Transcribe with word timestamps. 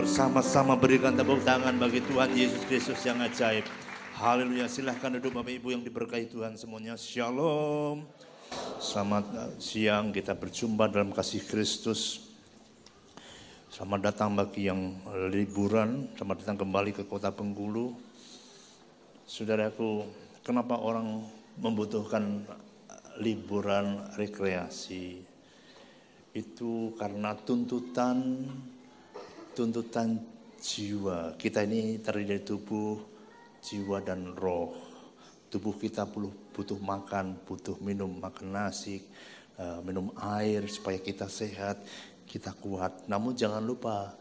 Bersama-sama 0.00 0.80
berikan 0.80 1.12
tepuk 1.12 1.44
tangan 1.44 1.76
bagi 1.76 2.00
Tuhan 2.00 2.32
Yesus 2.32 2.64
Kristus 2.64 3.04
yang 3.04 3.20
ajaib. 3.20 3.68
Haleluya. 4.16 4.64
Silahkan 4.64 5.12
duduk 5.12 5.36
Bapak 5.36 5.52
Ibu 5.60 5.76
yang 5.76 5.84
diberkahi 5.84 6.24
Tuhan 6.24 6.56
semuanya. 6.56 6.96
Shalom. 6.96 8.08
Selamat 8.80 9.28
siang 9.60 10.08
kita 10.08 10.32
berjumpa 10.32 10.88
dalam 10.88 11.12
kasih 11.12 11.44
Kristus. 11.44 12.32
Selamat 13.68 14.08
datang 14.08 14.32
bagi 14.32 14.72
yang 14.72 14.96
liburan. 15.28 16.08
Selamat 16.16 16.48
datang 16.48 16.64
kembali 16.64 16.96
ke 16.96 17.04
kota 17.04 17.28
Bengkulu. 17.28 17.92
Saudaraku, 19.28 20.08
kenapa 20.40 20.80
orang 20.80 21.28
membutuhkan 21.60 22.48
liburan 23.20 24.00
rekreasi? 24.16 25.20
Itu 26.32 26.96
karena 26.96 27.36
tuntutan 27.36 28.48
tuntutan 29.60 30.16
jiwa. 30.56 31.36
Kita 31.36 31.60
ini 31.68 32.00
terdiri 32.00 32.40
dari 32.40 32.40
tubuh, 32.40 32.96
jiwa 33.60 34.00
dan 34.00 34.32
roh. 34.32 34.72
Tubuh 35.52 35.76
kita 35.76 36.08
butuh 36.08 36.80
makan, 36.80 37.36
butuh 37.44 37.76
minum, 37.84 38.08
makan 38.08 38.56
nasi, 38.56 39.04
uh, 39.60 39.84
minum 39.84 40.16
air 40.16 40.64
supaya 40.64 40.96
kita 40.96 41.28
sehat, 41.28 41.76
kita 42.24 42.56
kuat. 42.56 43.04
Namun 43.04 43.36
jangan 43.36 43.60
lupa 43.60 44.16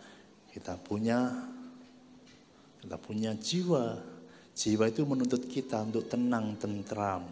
kita 0.52 0.76
punya 0.76 1.32
kita 2.84 3.00
punya 3.00 3.32
jiwa. 3.40 3.96
Jiwa 4.60 4.92
itu 4.92 5.08
menuntut 5.08 5.48
kita 5.48 5.88
untuk 5.88 6.12
tenang, 6.12 6.60
tentram. 6.60 7.24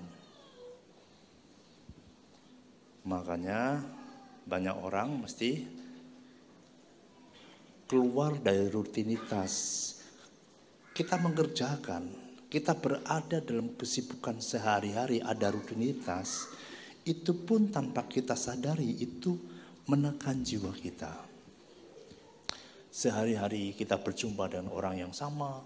Makanya 3.04 3.84
banyak 4.48 4.76
orang 4.80 5.27
mesti 5.27 5.68
keluar 7.88 8.35
dari 8.35 8.68
rutinitas. 8.68 9.96
Kita 10.91 11.16
mengerjakan, 11.16 12.12
kita 12.52 12.76
berada 12.76 13.40
dalam 13.40 13.80
kesibukan 13.80 14.43
sehari-hari, 14.43 15.24
ada 15.24 15.48
rutinitas. 15.48 16.52
Itu 17.08 17.48
pun 17.48 17.71
tanpa 17.71 18.04
kita 18.04 18.35
sadari, 18.35 18.99
itu 18.99 19.40
menekan 19.88 20.43
jiwa 20.43 20.76
kita. 20.76 21.15
Sehari-hari 22.91 23.71
kita 23.71 23.96
berjumpa 24.04 24.52
dengan 24.52 24.68
orang 24.76 25.08
yang 25.08 25.13
sama, 25.15 25.63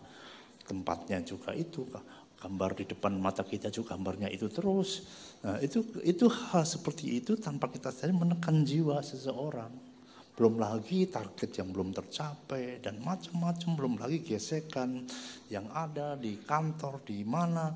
tempatnya 0.69 1.25
juga 1.25 1.57
itu, 1.57 1.89
gambar 2.37 2.77
di 2.77 2.85
depan 2.85 3.17
mata 3.17 3.41
kita 3.41 3.73
juga 3.73 3.97
gambarnya 3.97 4.29
itu 4.29 4.45
terus. 4.45 5.09
Nah, 5.41 5.57
itu 5.57 5.81
itu 6.05 6.29
hal 6.29 6.69
seperti 6.69 7.17
itu 7.17 7.33
tanpa 7.33 7.65
kita 7.73 7.89
sadari 7.89 8.13
menekan 8.13 8.61
jiwa 8.61 9.01
seseorang 9.01 9.90
belum 10.31 10.63
lagi 10.63 11.11
target 11.11 11.59
yang 11.59 11.75
belum 11.75 11.91
tercapai 11.91 12.79
dan 12.79 13.03
macam-macam 13.03 13.69
belum 13.75 13.93
lagi 13.99 14.23
gesekan 14.23 15.03
yang 15.51 15.67
ada 15.75 16.15
di 16.15 16.39
kantor 16.39 17.03
di 17.03 17.21
mana. 17.27 17.75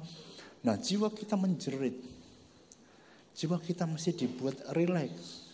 Nah 0.64 0.76
jiwa 0.80 1.12
kita 1.12 1.36
menjerit. 1.36 2.00
Jiwa 3.36 3.60
kita 3.60 3.84
mesti 3.84 4.16
dibuat 4.16 4.72
rileks. 4.72 5.52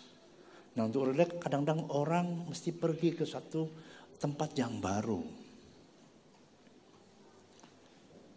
Nah 0.77 0.85
untuk 0.85 1.09
rileks 1.09 1.41
kadang-kadang 1.41 1.89
orang 1.89 2.47
mesti 2.47 2.69
pergi 2.69 3.17
ke 3.17 3.25
satu 3.25 3.65
tempat 4.21 4.53
yang 4.53 4.77
baru. 4.77 5.25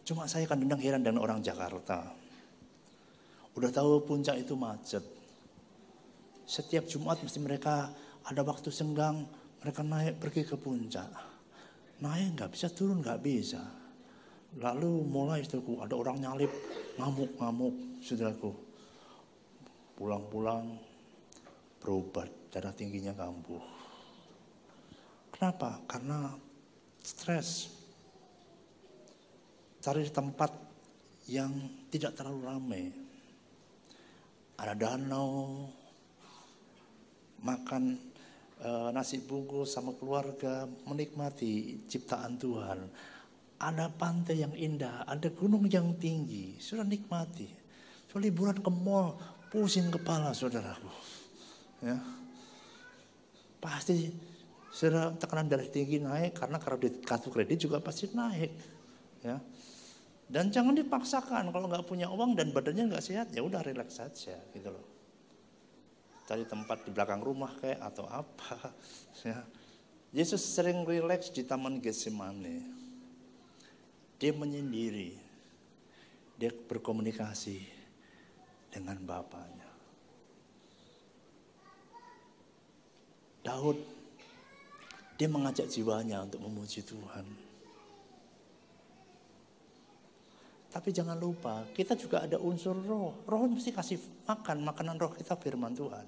Cuma 0.09 0.25
saya 0.25 0.49
kadang-kadang 0.49 0.81
heran 0.81 1.05
dengan 1.05 1.21
orang 1.21 1.45
Jakarta. 1.45 2.13
Udah 3.55 3.71
tahu 3.71 4.03
puncak 4.05 4.41
itu 4.41 4.57
macet. 4.57 5.05
Setiap 6.45 6.85
Jumat 6.85 7.21
mesti 7.25 7.41
mereka 7.41 7.89
ada 8.25 8.41
waktu 8.41 8.73
senggang 8.73 9.29
mereka 9.61 9.85
naik 9.85 10.17
pergi 10.21 10.43
ke 10.49 10.57
puncak. 10.57 11.09
Naik 12.01 12.37
nggak 12.37 12.51
bisa 12.53 12.73
turun 12.73 13.05
nggak 13.05 13.21
bisa. 13.21 13.61
Lalu 14.61 15.05
mulai 15.05 15.45
saudaraku 15.45 15.83
ada 15.83 15.95
orang 15.99 16.17
nyalip 16.21 16.53
ngamuk-ngamuk 16.97 18.01
saudaraku. 18.01 18.53
Pulang-pulang 19.95 20.79
berobat 21.81 22.33
darah 22.49 22.73
tingginya 22.73 23.13
kambuh. 23.13 23.63
Kenapa? 25.35 25.83
Karena 25.85 26.33
stres. 27.03 27.69
Cari 29.85 30.09
tempat 30.09 30.49
yang 31.29 31.53
tidak 31.93 32.17
terlalu 32.17 32.41
ramai. 32.47 32.85
Ada 34.57 34.73
danau, 34.73 35.69
makan 37.45 38.14
uh, 38.63 38.89
nasi 38.95 39.19
bungkus 39.25 39.75
sama 39.75 39.97
keluarga, 39.97 40.69
menikmati 40.87 41.83
ciptaan 41.91 42.39
Tuhan. 42.39 42.79
Ada 43.59 43.91
pantai 43.91 44.45
yang 44.45 44.55
indah, 44.55 45.09
ada 45.09 45.33
gunung 45.33 45.65
yang 45.67 45.97
tinggi, 45.97 46.61
sudah 46.61 46.85
nikmati. 46.85 47.49
So, 48.11 48.21
liburan 48.23 48.61
ke 48.61 48.71
mall, 48.71 49.19
pusing 49.51 49.91
kepala 49.91 50.31
saudaraku. 50.37 50.93
Ya. 51.83 51.99
Pasti 53.59 54.13
sudah 54.71 55.17
tekanan 55.17 55.49
darah 55.49 55.67
tinggi 55.67 56.03
naik 56.03 56.35
karena 56.37 56.59
kredit 56.59 57.03
kartu 57.07 57.33
kredit 57.33 57.59
juga 57.65 57.81
pasti 57.81 58.11
naik. 58.13 58.53
Ya. 59.25 59.41
Dan 60.29 60.53
jangan 60.53 60.77
dipaksakan 60.77 61.51
kalau 61.51 61.67
nggak 61.71 61.87
punya 61.89 62.11
uang 62.11 62.37
dan 62.37 62.53
badannya 62.53 62.93
nggak 62.93 63.05
sehat 63.05 63.33
ya 63.33 63.45
udah 63.45 63.61
relax 63.61 64.01
saja 64.01 64.41
gitu 64.53 64.73
loh 64.73 64.94
cari 66.25 66.45
tempat 66.49 66.89
di 66.89 66.91
belakang 66.93 67.21
rumah 67.21 67.53
kayak 67.61 67.81
atau 67.81 68.05
apa. 68.09 68.59
Ya. 69.25 69.41
Yesus 70.13 70.45
sering 70.45 70.85
rileks 70.85 71.33
di 71.33 71.49
Taman 71.49 71.81
Getsemani. 71.81 72.61
Dia 74.21 74.37
menyendiri. 74.37 75.17
Dia 76.37 76.53
berkomunikasi 76.53 77.65
dengan 78.69 79.01
Bapaknya. 79.01 79.65
Daud, 83.41 83.81
dia 85.17 85.29
mengajak 85.31 85.73
jiwanya 85.73 86.21
untuk 86.21 86.45
memuji 86.45 86.85
Tuhan. 86.85 87.44
Tapi 90.75 90.91
jangan 90.91 91.15
lupa, 91.15 91.63
kita 91.71 91.95
juga 91.95 92.27
ada 92.27 92.35
unsur 92.43 92.75
roh. 92.75 93.23
Roh 93.31 93.47
mesti 93.47 93.71
kasih 93.71 94.27
makan, 94.27 94.67
makanan 94.67 94.99
roh 94.99 95.15
kita 95.15 95.39
firman 95.39 95.71
Tuhan. 95.71 96.03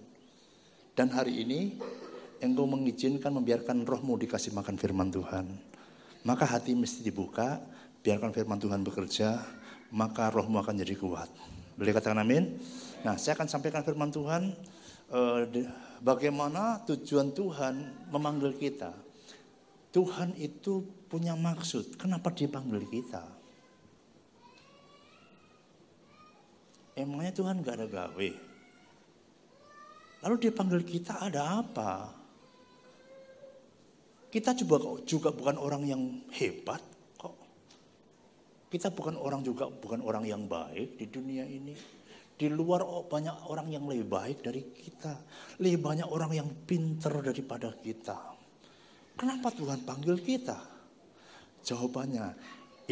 Dan 0.90 1.06
hari 1.14 1.46
ini, 1.46 1.78
engkau 2.42 2.66
mengizinkan 2.66 3.30
membiarkan 3.30 3.86
rohmu 3.86 4.18
dikasih 4.18 4.50
makan 4.50 4.74
firman 4.74 5.14
Tuhan. 5.14 5.46
Maka 6.26 6.50
hati 6.50 6.74
mesti 6.74 7.06
dibuka, 7.06 7.62
biarkan 8.02 8.34
firman 8.34 8.58
Tuhan 8.58 8.82
bekerja, 8.82 9.38
maka 9.94 10.34
rohmu 10.34 10.58
akan 10.58 10.82
jadi 10.82 10.98
kuat. 10.98 11.30
Boleh 11.78 11.94
katakan 11.94 12.26
amin? 12.26 12.58
Nah, 13.06 13.14
saya 13.22 13.38
akan 13.38 13.46
sampaikan 13.46 13.86
firman 13.86 14.10
Tuhan, 14.10 14.50
eh, 15.14 15.70
bagaimana 16.02 16.82
tujuan 16.90 17.30
Tuhan 17.30 18.10
memanggil 18.10 18.58
kita. 18.58 18.90
Tuhan 19.94 20.34
itu 20.34 20.82
punya 21.06 21.38
maksud, 21.38 21.94
kenapa 21.94 22.34
dia 22.34 22.50
panggil 22.50 22.82
kita? 22.90 23.35
Emangnya 26.96 27.32
Tuhan 27.36 27.60
gak 27.60 27.76
ada 27.76 27.86
gawe? 27.86 28.30
Lalu 30.24 30.34
dia 30.40 30.52
panggil 30.56 30.80
kita 30.80 31.28
ada 31.28 31.60
apa? 31.60 32.08
Kita 34.32 34.56
juga 34.56 34.80
juga 35.04 35.28
bukan 35.28 35.60
orang 35.60 35.84
yang 35.84 36.02
hebat 36.32 36.80
kok. 37.20 37.36
Kita 38.72 38.88
bukan 38.90 39.20
orang 39.20 39.44
juga 39.44 39.68
bukan 39.68 40.00
orang 40.00 40.24
yang 40.24 40.48
baik 40.48 40.96
di 40.96 41.06
dunia 41.12 41.44
ini. 41.44 41.76
Di 42.36 42.48
luar 42.48 42.84
oh, 42.84 43.08
banyak 43.08 43.48
orang 43.48 43.72
yang 43.72 43.84
lebih 43.88 44.08
baik 44.08 44.44
dari 44.44 44.60
kita. 44.72 45.20
Lebih 45.60 45.80
banyak 45.80 46.08
orang 46.08 46.32
yang 46.32 46.48
pinter 46.64 47.12
daripada 47.20 47.76
kita. 47.76 48.16
Kenapa 49.16 49.48
Tuhan 49.52 49.84
panggil 49.88 50.20
kita? 50.20 50.60
Jawabannya, 51.64 52.36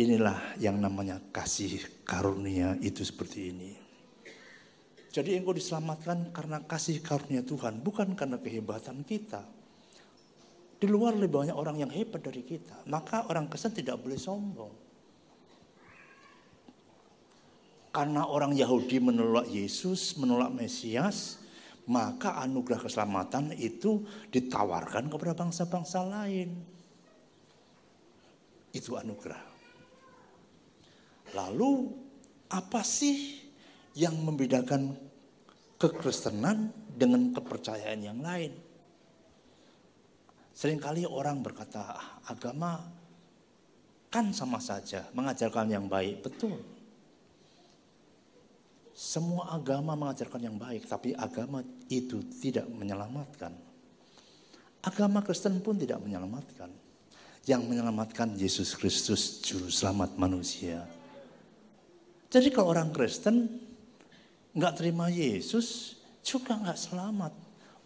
inilah 0.00 0.56
yang 0.56 0.80
namanya 0.80 1.20
kasih 1.28 1.76
karunia 2.08 2.76
itu 2.80 3.04
seperti 3.04 3.52
ini. 3.52 3.83
Jadi 5.14 5.38
engkau 5.38 5.54
diselamatkan 5.54 6.34
karena 6.34 6.58
kasih 6.66 6.98
karunia 6.98 7.46
Tuhan, 7.46 7.78
bukan 7.78 8.18
karena 8.18 8.34
kehebatan 8.34 9.06
kita. 9.06 9.46
Di 10.74 10.90
luar 10.90 11.14
lebih 11.14 11.38
banyak 11.38 11.54
orang 11.54 11.78
yang 11.78 11.92
hebat 11.94 12.18
dari 12.18 12.42
kita. 12.42 12.82
Maka 12.90 13.30
orang 13.30 13.46
kesan 13.46 13.78
tidak 13.78 14.02
boleh 14.02 14.18
sombong. 14.18 14.74
Karena 17.94 18.26
orang 18.26 18.58
Yahudi 18.58 18.98
menolak 18.98 19.46
Yesus, 19.46 20.18
menolak 20.18 20.50
Mesias, 20.50 21.38
maka 21.86 22.34
anugerah 22.42 22.82
keselamatan 22.82 23.54
itu 23.54 24.02
ditawarkan 24.34 25.06
kepada 25.06 25.38
bangsa-bangsa 25.38 26.02
lain. 26.02 26.58
Itu 28.74 28.98
anugerah. 28.98 29.46
Lalu 31.38 31.94
apa 32.50 32.82
sih 32.82 33.46
yang 33.94 34.18
membedakan 34.18 35.03
kekristenan 35.84 36.72
dengan 36.94 37.34
kepercayaan 37.36 38.00
yang 38.00 38.20
lain. 38.24 38.52
Seringkali 40.54 41.04
orang 41.04 41.42
berkata, 41.42 41.98
agama 42.30 42.78
kan 44.08 44.30
sama 44.30 44.62
saja, 44.62 45.10
mengajarkan 45.10 45.66
yang 45.66 45.90
baik. 45.90 46.22
Betul. 46.22 46.62
Semua 48.94 49.50
agama 49.58 49.98
mengajarkan 49.98 50.38
yang 50.38 50.54
baik, 50.54 50.86
tapi 50.86 51.10
agama 51.18 51.66
itu 51.90 52.22
tidak 52.38 52.70
menyelamatkan. 52.70 53.50
Agama 54.86 55.18
Kristen 55.26 55.58
pun 55.58 55.74
tidak 55.74 55.98
menyelamatkan. 55.98 56.70
Yang 57.44 57.62
menyelamatkan 57.66 58.38
Yesus 58.38 58.78
Kristus, 58.78 59.42
Juru 59.42 59.68
Selamat 59.68 60.14
manusia. 60.14 60.86
Jadi 62.30 62.48
kalau 62.54 62.70
orang 62.70 62.94
Kristen 62.94 63.50
nggak 64.54 64.74
terima 64.78 65.10
Yesus, 65.10 65.98
juga 66.22 66.56
nggak 66.56 66.78
selamat. 66.78 67.32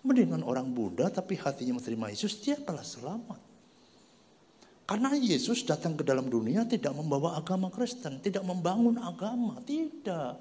Mendingan 0.05 0.47
orang 0.47 0.70
Buddha 0.70 1.11
tapi 1.11 1.35
hatinya 1.35 1.81
menerima 1.81 2.06
Yesus, 2.15 2.38
dia 2.38 2.55
malah 2.62 2.87
selamat. 2.87 3.41
Karena 4.88 5.12
Yesus 5.12 5.69
datang 5.69 6.00
ke 6.00 6.05
dalam 6.06 6.32
dunia 6.32 6.65
tidak 6.65 6.97
membawa 6.97 7.37
agama 7.37 7.69
Kristen, 7.69 8.25
tidak 8.25 8.41
membangun 8.41 8.97
agama, 8.97 9.61
tidak. 9.69 10.41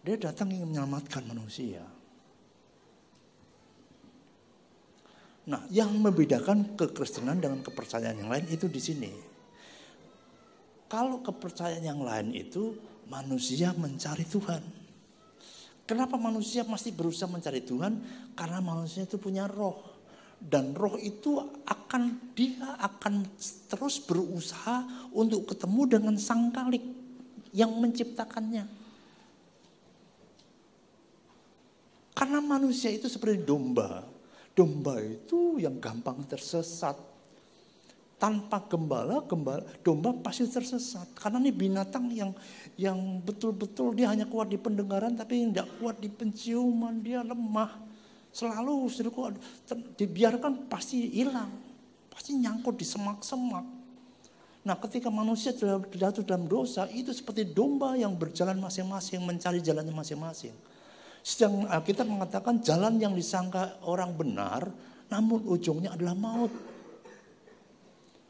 Dia 0.00 0.16
datang 0.16 0.48
ingin 0.48 0.72
menyelamatkan 0.72 1.28
manusia. 1.28 1.84
Nah, 5.48 5.64
yang 5.68 5.92
membedakan 5.96 6.76
kekristenan 6.76 7.40
dengan 7.40 7.60
kepercayaan 7.64 8.16
yang 8.16 8.32
lain 8.32 8.48
itu 8.48 8.64
di 8.64 8.80
sini. 8.80 9.12
Kalau 10.88 11.20
kepercayaan 11.20 11.84
yang 11.84 12.00
lain 12.00 12.32
itu 12.32 12.76
manusia 13.12 13.76
mencari 13.76 14.24
Tuhan. 14.24 14.87
Kenapa 15.88 16.20
manusia 16.20 16.68
masih 16.68 16.92
berusaha 16.92 17.24
mencari 17.24 17.64
Tuhan? 17.64 17.96
Karena 18.36 18.60
manusia 18.60 19.08
itu 19.08 19.16
punya 19.16 19.48
roh. 19.48 19.96
Dan 20.36 20.76
roh 20.76 21.00
itu 21.00 21.40
akan 21.64 22.32
dia 22.36 22.76
akan 22.76 23.24
terus 23.72 23.96
berusaha 24.04 25.08
untuk 25.16 25.48
ketemu 25.48 25.82
dengan 25.88 26.14
sang 26.20 26.52
kalik 26.52 26.84
yang 27.56 27.72
menciptakannya. 27.72 28.68
Karena 32.12 32.38
manusia 32.44 32.92
itu 32.92 33.08
seperti 33.08 33.48
domba. 33.48 34.04
Domba 34.52 35.00
itu 35.00 35.56
yang 35.56 35.80
gampang 35.80 36.20
tersesat. 36.28 37.00
Tanpa 38.18 38.58
gembala, 38.66 39.22
gembala 39.30 39.62
domba 39.86 40.10
pasti 40.10 40.50
tersesat. 40.50 41.14
Karena 41.14 41.38
ini 41.38 41.54
binatang 41.54 42.10
yang 42.10 42.34
yang 42.74 43.22
betul-betul 43.22 43.94
dia 43.94 44.10
hanya 44.10 44.26
kuat 44.26 44.50
di 44.50 44.58
pendengaran 44.58 45.14
tapi 45.14 45.46
tidak 45.46 45.70
kuat 45.78 46.02
di 46.02 46.10
penciuman. 46.10 46.98
Dia 46.98 47.22
lemah. 47.22 47.78
Selalu 48.34 48.90
dibiarkan 49.94 50.66
pasti 50.66 51.14
hilang. 51.14 51.50
Pasti 52.10 52.34
nyangkut 52.34 52.74
di 52.74 52.82
semak-semak. 52.82 53.66
Nah 54.66 54.76
ketika 54.82 55.08
manusia 55.08 55.54
jatuh 55.54 56.26
dalam 56.26 56.50
dosa 56.50 56.90
itu 56.90 57.14
seperti 57.14 57.46
domba 57.46 57.94
yang 57.94 58.18
berjalan 58.18 58.58
masing-masing 58.58 59.22
mencari 59.22 59.62
jalannya 59.62 59.94
masing-masing. 59.94 60.52
Sedang 61.22 61.64
kita 61.86 62.02
mengatakan 62.02 62.58
jalan 62.60 62.98
yang 62.98 63.14
disangka 63.14 63.78
orang 63.86 64.12
benar, 64.12 64.66
namun 65.06 65.46
ujungnya 65.46 65.94
adalah 65.94 66.18
maut. 66.18 66.50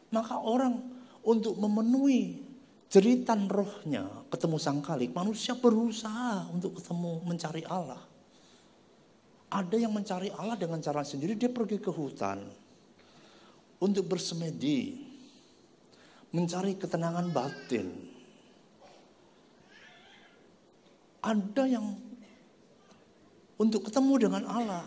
Maka 0.09 0.41
orang 0.41 0.81
untuk 1.25 1.61
memenuhi 1.61 2.41
jeritan 2.89 3.45
rohnya 3.53 4.09
ketemu 4.33 4.57
sang 4.57 4.81
kalik, 4.81 5.13
manusia 5.13 5.53
berusaha 5.53 6.49
untuk 6.49 6.81
ketemu 6.81 7.21
mencari 7.29 7.63
Allah. 7.69 8.01
Ada 9.49 9.77
yang 9.81 9.93
mencari 9.93 10.29
Allah 10.33 10.57
dengan 10.57 10.81
cara 10.81 11.05
sendiri, 11.05 11.37
dia 11.37 11.49
pergi 11.49 11.81
ke 11.81 11.89
hutan 11.93 12.45
untuk 13.81 14.09
bersemedi, 14.09 15.05
mencari 16.33 16.77
ketenangan 16.77 17.29
batin. 17.33 17.89
Ada 21.25 21.65
yang 21.69 21.87
untuk 23.59 23.89
ketemu 23.89 24.29
dengan 24.29 24.45
Allah. 24.49 24.87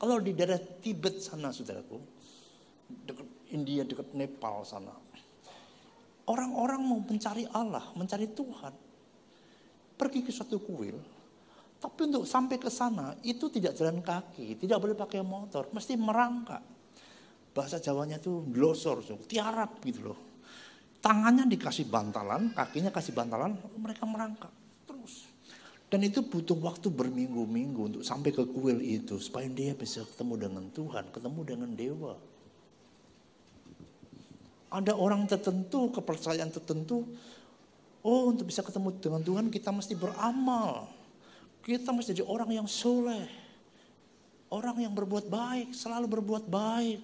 Kalau 0.00 0.16
di 0.20 0.32
daerah 0.32 0.56
Tibet 0.56 1.20
sana, 1.20 1.52
saudaraku, 1.52 2.00
India, 3.50 3.82
dekat 3.86 4.14
Nepal 4.14 4.62
sana, 4.62 4.94
orang-orang 6.30 6.80
mau 6.80 7.00
mencari 7.02 7.44
Allah, 7.50 7.90
mencari 7.98 8.30
Tuhan, 8.30 8.74
pergi 9.98 10.20
ke 10.24 10.30
suatu 10.30 10.62
kuil, 10.62 10.96
tapi 11.80 12.00
untuk 12.06 12.28
sampai 12.28 12.60
ke 12.60 12.68
sana 12.68 13.16
itu 13.24 13.48
tidak 13.48 13.72
jalan 13.72 14.04
kaki, 14.04 14.60
tidak 14.60 14.78
boleh 14.78 14.94
pakai 14.94 15.24
motor, 15.24 15.72
mesti 15.72 15.96
merangkak. 15.96 16.60
Bahasa 17.50 17.82
Jawanya 17.82 18.22
itu 18.22 18.46
glosor, 18.46 19.02
tiarap 19.26 19.82
gitu 19.82 20.12
loh. 20.12 20.18
Tangannya 21.00 21.48
dikasih 21.48 21.88
bantalan, 21.88 22.52
kakinya 22.52 22.92
kasih 22.92 23.16
bantalan, 23.16 23.56
mereka 23.80 24.04
merangkak 24.04 24.52
terus. 24.84 25.24
Dan 25.90 26.06
itu 26.06 26.22
butuh 26.22 26.54
waktu 26.60 26.86
berminggu-minggu 26.86 27.80
untuk 27.82 28.02
sampai 28.06 28.30
ke 28.30 28.46
kuil 28.46 28.78
itu. 28.78 29.18
Supaya 29.18 29.50
dia 29.50 29.74
bisa 29.74 30.06
ketemu 30.06 30.46
dengan 30.46 30.64
Tuhan, 30.70 31.10
ketemu 31.10 31.40
dengan 31.42 31.70
dewa. 31.74 32.14
Ada 34.70 34.94
orang 34.94 35.26
tertentu, 35.26 35.90
kepercayaan 35.90 36.50
tertentu. 36.54 37.04
Oh 38.00 38.30
untuk 38.30 38.48
bisa 38.48 38.64
ketemu 38.64 38.96
dengan 38.96 39.20
Tuhan 39.20 39.50
kita 39.50 39.74
mesti 39.74 39.98
beramal. 39.98 40.86
Kita 41.60 41.92
mesti 41.92 42.16
jadi 42.16 42.24
orang 42.24 42.50
yang 42.54 42.68
soleh. 42.70 43.26
Orang 44.50 44.82
yang 44.82 44.94
berbuat 44.94 45.30
baik, 45.30 45.74
selalu 45.74 46.06
berbuat 46.18 46.46
baik. 46.50 46.98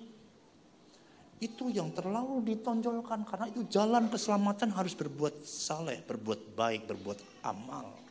Itu 1.37 1.69
yang 1.69 1.93
terlalu 1.93 2.43
ditonjolkan 2.55 3.29
karena 3.29 3.47
itu 3.53 3.69
jalan 3.69 4.09
keselamatan 4.09 4.73
harus 4.73 4.97
berbuat 4.97 5.45
saleh, 5.45 6.01
berbuat 6.07 6.57
baik, 6.57 6.89
berbuat 6.89 7.19
amal 7.45 8.07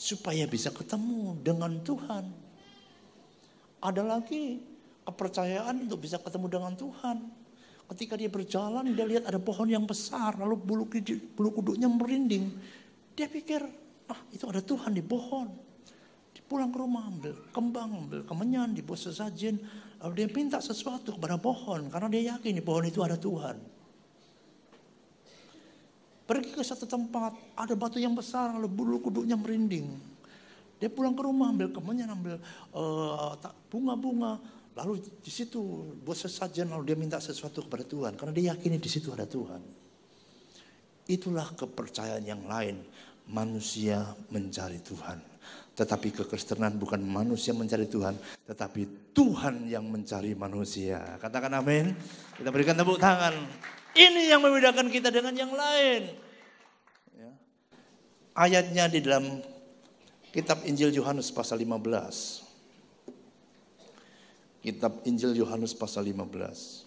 supaya 0.00 0.48
bisa 0.48 0.72
ketemu 0.72 1.36
dengan 1.44 1.76
Tuhan. 1.84 2.24
Ada 3.84 4.00
lagi 4.00 4.64
kepercayaan 5.04 5.84
untuk 5.84 6.08
bisa 6.08 6.16
ketemu 6.16 6.48
dengan 6.48 6.72
Tuhan. 6.72 7.39
Ketika 7.90 8.14
dia 8.14 8.30
berjalan, 8.30 8.94
dia 8.94 9.02
lihat 9.02 9.26
ada 9.26 9.42
pohon 9.42 9.66
yang 9.66 9.82
besar, 9.82 10.38
lalu 10.38 10.54
bulu, 10.54 10.86
bulu 11.34 11.50
kuduknya 11.50 11.90
merinding. 11.90 12.46
Dia 13.18 13.26
pikir, 13.26 13.58
ah 14.06 14.20
itu 14.30 14.46
ada 14.46 14.62
Tuhan 14.62 14.94
di 14.94 15.02
pohon. 15.02 15.50
Dia 16.30 16.42
pulang 16.46 16.70
ke 16.70 16.78
rumah, 16.78 17.10
ambil 17.10 17.34
kembang, 17.50 17.90
ambil 18.06 18.22
kemenyan, 18.22 18.70
dibuat 18.70 19.02
sesajen. 19.02 19.58
Lalu 19.98 20.12
dia 20.22 20.28
minta 20.30 20.62
sesuatu 20.62 21.18
kepada 21.18 21.34
pohon, 21.34 21.90
karena 21.90 22.06
dia 22.06 22.22
yakin 22.38 22.54
di 22.54 22.62
pohon 22.62 22.86
itu 22.86 23.02
ada 23.02 23.18
Tuhan. 23.18 23.58
Pergi 26.30 26.54
ke 26.54 26.62
satu 26.62 26.86
tempat, 26.86 27.34
ada 27.58 27.74
batu 27.74 27.98
yang 27.98 28.14
besar, 28.14 28.54
lalu 28.54 28.70
bulu 28.70 29.02
kuduknya 29.02 29.34
merinding. 29.34 29.98
Dia 30.78 30.86
pulang 30.86 31.18
ke 31.18 31.26
rumah, 31.26 31.50
ambil 31.50 31.74
kemenyan, 31.74 32.14
ambil 32.14 32.38
uh, 32.70 33.34
bunga-bunga. 33.66 34.38
Lalu 34.78 35.02
di 35.18 35.32
situ 35.32 35.60
buat 35.98 36.14
sesajen, 36.14 36.70
lalu 36.70 36.94
dia 36.94 36.98
minta 36.98 37.18
sesuatu 37.18 37.66
kepada 37.66 37.82
Tuhan. 37.82 38.14
Karena 38.14 38.32
dia 38.32 38.44
yakini 38.54 38.78
di 38.78 38.90
situ 38.90 39.10
ada 39.10 39.26
Tuhan. 39.26 39.58
Itulah 41.10 41.50
kepercayaan 41.58 42.22
yang 42.22 42.46
lain. 42.46 42.86
Manusia 43.30 44.14
mencari 44.30 44.78
Tuhan. 44.82 45.18
Tetapi 45.74 46.12
kekristenan 46.22 46.76
bukan 46.76 47.00
manusia 47.00 47.56
mencari 47.56 47.88
Tuhan, 47.88 48.12
tetapi 48.44 49.14
Tuhan 49.16 49.70
yang 49.70 49.86
mencari 49.86 50.36
manusia. 50.36 51.16
Katakan 51.16 51.56
amin. 51.56 51.94
Kita 52.36 52.52
berikan 52.52 52.76
tepuk 52.76 53.00
tangan. 53.00 53.32
Ini 53.96 54.30
yang 54.30 54.44
membedakan 54.44 54.92
kita 54.92 55.10
dengan 55.10 55.34
yang 55.34 55.50
lain. 55.50 56.14
Ya. 57.16 57.30
Ayatnya 58.36 58.84
di 58.86 58.98
dalam 59.02 59.40
kitab 60.30 60.62
Injil 60.62 60.94
Yohanes 60.94 61.32
pasal 61.34 61.58
15. 61.58 62.39
Kitab 64.60 65.00
Injil 65.08 65.32
Yohanes 65.40 65.72
pasal 65.72 66.04
15. 66.04 66.84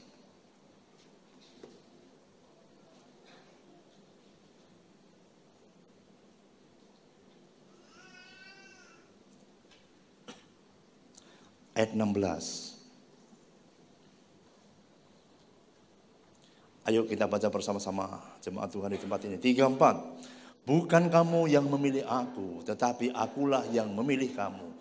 Ayat 11.74 11.98
16. 11.98 12.74
Ayo 16.84 17.10
kita 17.10 17.26
baca 17.26 17.48
bersama-sama 17.50 18.22
jemaat 18.46 18.70
Tuhan 18.70 18.94
di 18.94 19.02
tempat 19.02 19.26
ini. 19.26 19.42
Tiga 19.42 19.66
empat. 19.66 19.98
Bukan 20.64 21.10
kamu 21.10 21.50
yang 21.50 21.66
memilih 21.66 22.06
aku, 22.06 22.62
tetapi 22.70 23.10
akulah 23.18 23.66
yang 23.74 23.90
memilih 23.90 24.30
kamu. 24.32 24.73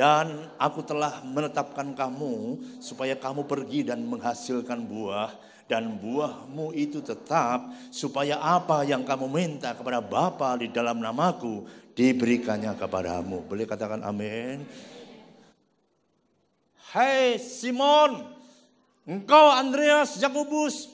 Dan 0.00 0.48
aku 0.56 0.80
telah 0.80 1.20
menetapkan 1.20 1.92
kamu 1.92 2.56
supaya 2.80 3.12
kamu 3.12 3.44
pergi 3.44 3.84
dan 3.84 4.00
menghasilkan 4.08 4.80
buah. 4.88 5.28
Dan 5.68 6.00
buahmu 6.00 6.72
itu 6.72 7.04
tetap 7.04 7.68
supaya 7.92 8.40
apa 8.40 8.80
yang 8.88 9.04
kamu 9.04 9.28
minta 9.28 9.76
kepada 9.76 10.00
Bapa 10.00 10.56
di 10.56 10.72
dalam 10.72 11.04
namaku 11.04 11.68
diberikannya 11.92 12.72
kepadamu. 12.80 13.44
Boleh 13.44 13.68
katakan 13.68 14.00
amin. 14.00 14.64
Hai 16.96 17.36
Simon, 17.36 18.24
engkau 19.04 19.52
Andreas, 19.52 20.16
Yakobus, 20.16 20.88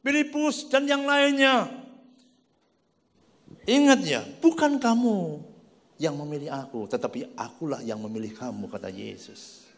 Filipus 0.00 0.64
dan 0.72 0.88
yang 0.88 1.04
lainnya. 1.04 1.68
Ingat 3.68 4.00
ya, 4.02 4.24
bukan 4.40 4.80
kamu 4.80 5.50
yang 6.00 6.16
memilih 6.16 6.48
aku, 6.48 6.88
tetapi 6.88 7.36
akulah 7.36 7.84
yang 7.84 8.00
memilih 8.00 8.32
kamu, 8.32 8.72
kata 8.72 8.88
Yesus. 8.88 9.68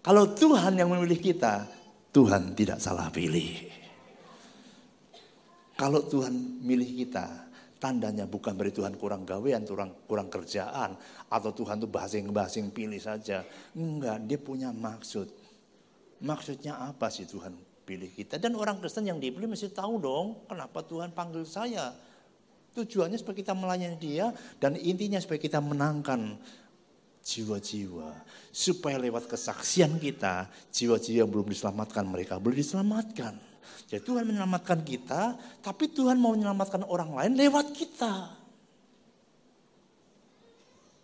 Kalau 0.00 0.32
Tuhan 0.32 0.80
yang 0.80 0.88
memilih 0.88 1.20
kita, 1.20 1.68
Tuhan 2.08 2.56
tidak 2.56 2.80
salah 2.80 3.12
pilih. 3.12 3.68
Kalau 5.76 6.08
Tuhan 6.08 6.64
milih 6.64 7.04
kita, 7.04 7.52
tandanya 7.76 8.24
bukan 8.24 8.56
berarti 8.56 8.80
Tuhan 8.80 8.96
kurang 8.96 9.28
gawean, 9.28 9.68
kurang, 9.68 9.92
kurang 10.08 10.32
kerjaan, 10.32 10.96
atau 11.28 11.50
Tuhan 11.52 11.84
tuh 11.84 11.90
basing-basing 11.92 12.72
pilih 12.72 13.02
saja. 13.02 13.44
Enggak, 13.76 14.24
dia 14.24 14.40
punya 14.40 14.72
maksud. 14.72 15.28
Maksudnya 16.24 16.80
apa 16.80 17.12
sih 17.12 17.28
Tuhan 17.28 17.52
pilih 17.84 18.08
kita? 18.08 18.40
Dan 18.40 18.56
orang 18.56 18.80
Kristen 18.80 19.04
yang 19.04 19.20
dipilih 19.20 19.52
mesti 19.52 19.68
tahu 19.68 20.00
dong, 20.00 20.48
kenapa 20.48 20.80
Tuhan 20.80 21.12
panggil 21.12 21.44
saya. 21.44 21.92
Tujuannya 22.74 23.14
supaya 23.22 23.38
kita 23.38 23.54
melayani 23.54 23.94
dia, 23.96 24.34
dan 24.58 24.74
intinya 24.74 25.22
supaya 25.22 25.38
kita 25.38 25.62
menangkan 25.62 26.34
jiwa-jiwa. 27.22 28.10
Supaya 28.50 28.98
lewat 28.98 29.30
kesaksian 29.30 29.96
kita, 30.02 30.50
jiwa-jiwa 30.74 31.22
yang 31.22 31.30
belum 31.30 31.46
diselamatkan 31.48 32.04
mereka 32.04 32.42
boleh 32.42 32.58
diselamatkan. 32.58 33.38
Jadi 33.86 34.02
Tuhan 34.02 34.26
menyelamatkan 34.26 34.82
kita, 34.82 35.38
tapi 35.62 35.88
Tuhan 35.94 36.18
mau 36.18 36.34
menyelamatkan 36.34 36.82
orang 36.84 37.14
lain 37.14 37.32
lewat 37.38 37.70
kita. 37.70 38.42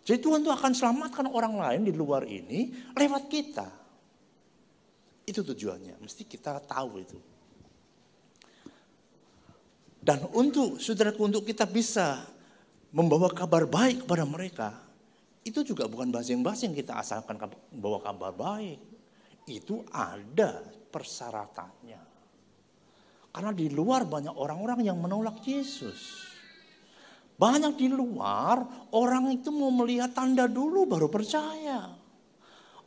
Jadi 0.01 0.17
Tuhan 0.19 0.41
tuh 0.41 0.51
akan 0.51 0.71
selamatkan 0.73 1.29
orang 1.29 1.55
lain 1.55 1.81
di 1.87 1.93
luar 1.93 2.25
ini 2.25 2.73
lewat 2.97 3.31
kita. 3.31 3.67
Itu 5.23 5.45
tujuannya, 5.45 6.01
mesti 6.01 6.25
kita 6.25 6.59
tahu 6.67 6.99
itu. 6.99 7.30
Dan 10.01 10.25
untuk 10.33 10.81
saudaraku, 10.81 11.29
untuk 11.29 11.45
kita 11.45 11.69
bisa 11.69 12.25
membawa 12.89 13.29
kabar 13.29 13.69
baik 13.69 14.03
kepada 14.03 14.25
mereka, 14.25 14.69
itu 15.45 15.61
juga 15.61 15.85
bukan 15.85 16.09
basing-basing 16.09 16.73
kita 16.73 16.97
asalkan 16.97 17.37
membawa 17.69 18.01
kabar 18.01 18.33
baik. 18.33 18.81
Itu 19.45 19.85
ada 19.93 20.65
persyaratannya. 20.89 22.01
Karena 23.31 23.51
di 23.53 23.69
luar 23.69 24.09
banyak 24.09 24.33
orang-orang 24.33 24.83
yang 24.83 24.97
menolak 24.97 25.39
Yesus. 25.45 26.29
Banyak 27.37 27.73
di 27.79 27.89
luar 27.89 28.89
orang 28.93 29.33
itu 29.33 29.49
mau 29.49 29.71
melihat 29.71 30.13
tanda 30.13 30.45
dulu 30.45 30.85
baru 30.85 31.09
percaya. 31.09 31.89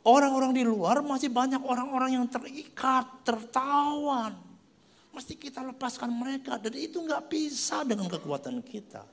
Orang-orang 0.05 0.53
di 0.53 0.61
luar 0.61 1.01
masih 1.01 1.33
banyak 1.33 1.65
orang-orang 1.65 2.21
yang 2.21 2.25
terikat, 2.29 3.25
tertawan. 3.25 4.44
Mesti 5.15 5.39
kita 5.39 5.63
lepaskan 5.63 6.11
mereka 6.11 6.59
dan 6.59 6.75
itu 6.75 6.99
nggak 6.99 7.31
bisa 7.31 7.87
dengan 7.87 8.11
kekuatan 8.11 8.59
kita. 8.59 9.07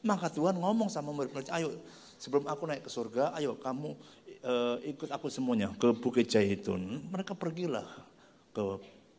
Maka 0.00 0.32
Tuhan 0.32 0.56
ngomong 0.56 0.88
sama 0.88 1.12
murid-murid, 1.12 1.52
ayo 1.52 1.76
sebelum 2.16 2.48
aku 2.48 2.64
naik 2.64 2.88
ke 2.88 2.90
surga, 2.90 3.36
ayo 3.36 3.60
kamu 3.60 3.92
uh, 4.44 4.76
ikut 4.80 5.12
aku 5.12 5.28
semuanya 5.28 5.76
ke 5.76 5.92
Bukit 5.92 6.32
Jaitun. 6.32 7.04
Mereka 7.12 7.36
pergilah 7.36 7.84
ke 8.56 8.64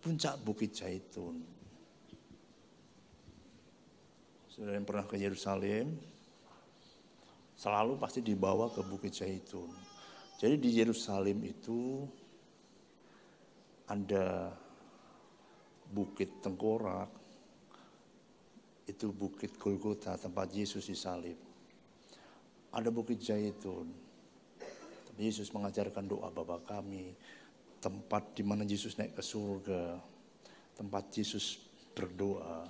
puncak 0.02 0.42
Bukit 0.42 0.74
Zaitun. 0.74 1.46
Saudara 4.50 4.74
yang 4.74 4.90
pernah 4.90 5.06
ke 5.06 5.22
Yerusalem, 5.22 6.02
selalu 7.54 8.02
pasti 8.02 8.26
dibawa 8.26 8.74
ke 8.74 8.82
Bukit 8.82 9.14
Zaitun. 9.14 9.70
Jadi 10.42 10.56
di 10.58 10.82
Yerusalem 10.82 11.46
itu 11.46 12.10
ada 13.86 14.54
Bukit 15.88 16.44
Tengkorak, 16.44 17.10
itu 18.88 19.12
Bukit 19.12 19.60
Golgota 19.60 20.16
tempat 20.16 20.48
Yesus 20.56 20.88
disalib. 20.88 21.36
Ada 22.72 22.88
Bukit 22.88 23.20
Zaitun, 23.20 23.92
Yesus 25.20 25.52
mengajarkan 25.52 26.08
doa 26.08 26.32
Bapa 26.32 26.62
kami, 26.64 27.12
tempat 27.84 28.38
di 28.38 28.44
mana 28.46 28.64
Yesus 28.64 28.96
naik 28.96 29.18
ke 29.18 29.24
surga, 29.24 30.00
tempat 30.78 31.10
Yesus 31.12 31.60
berdoa. 31.92 32.70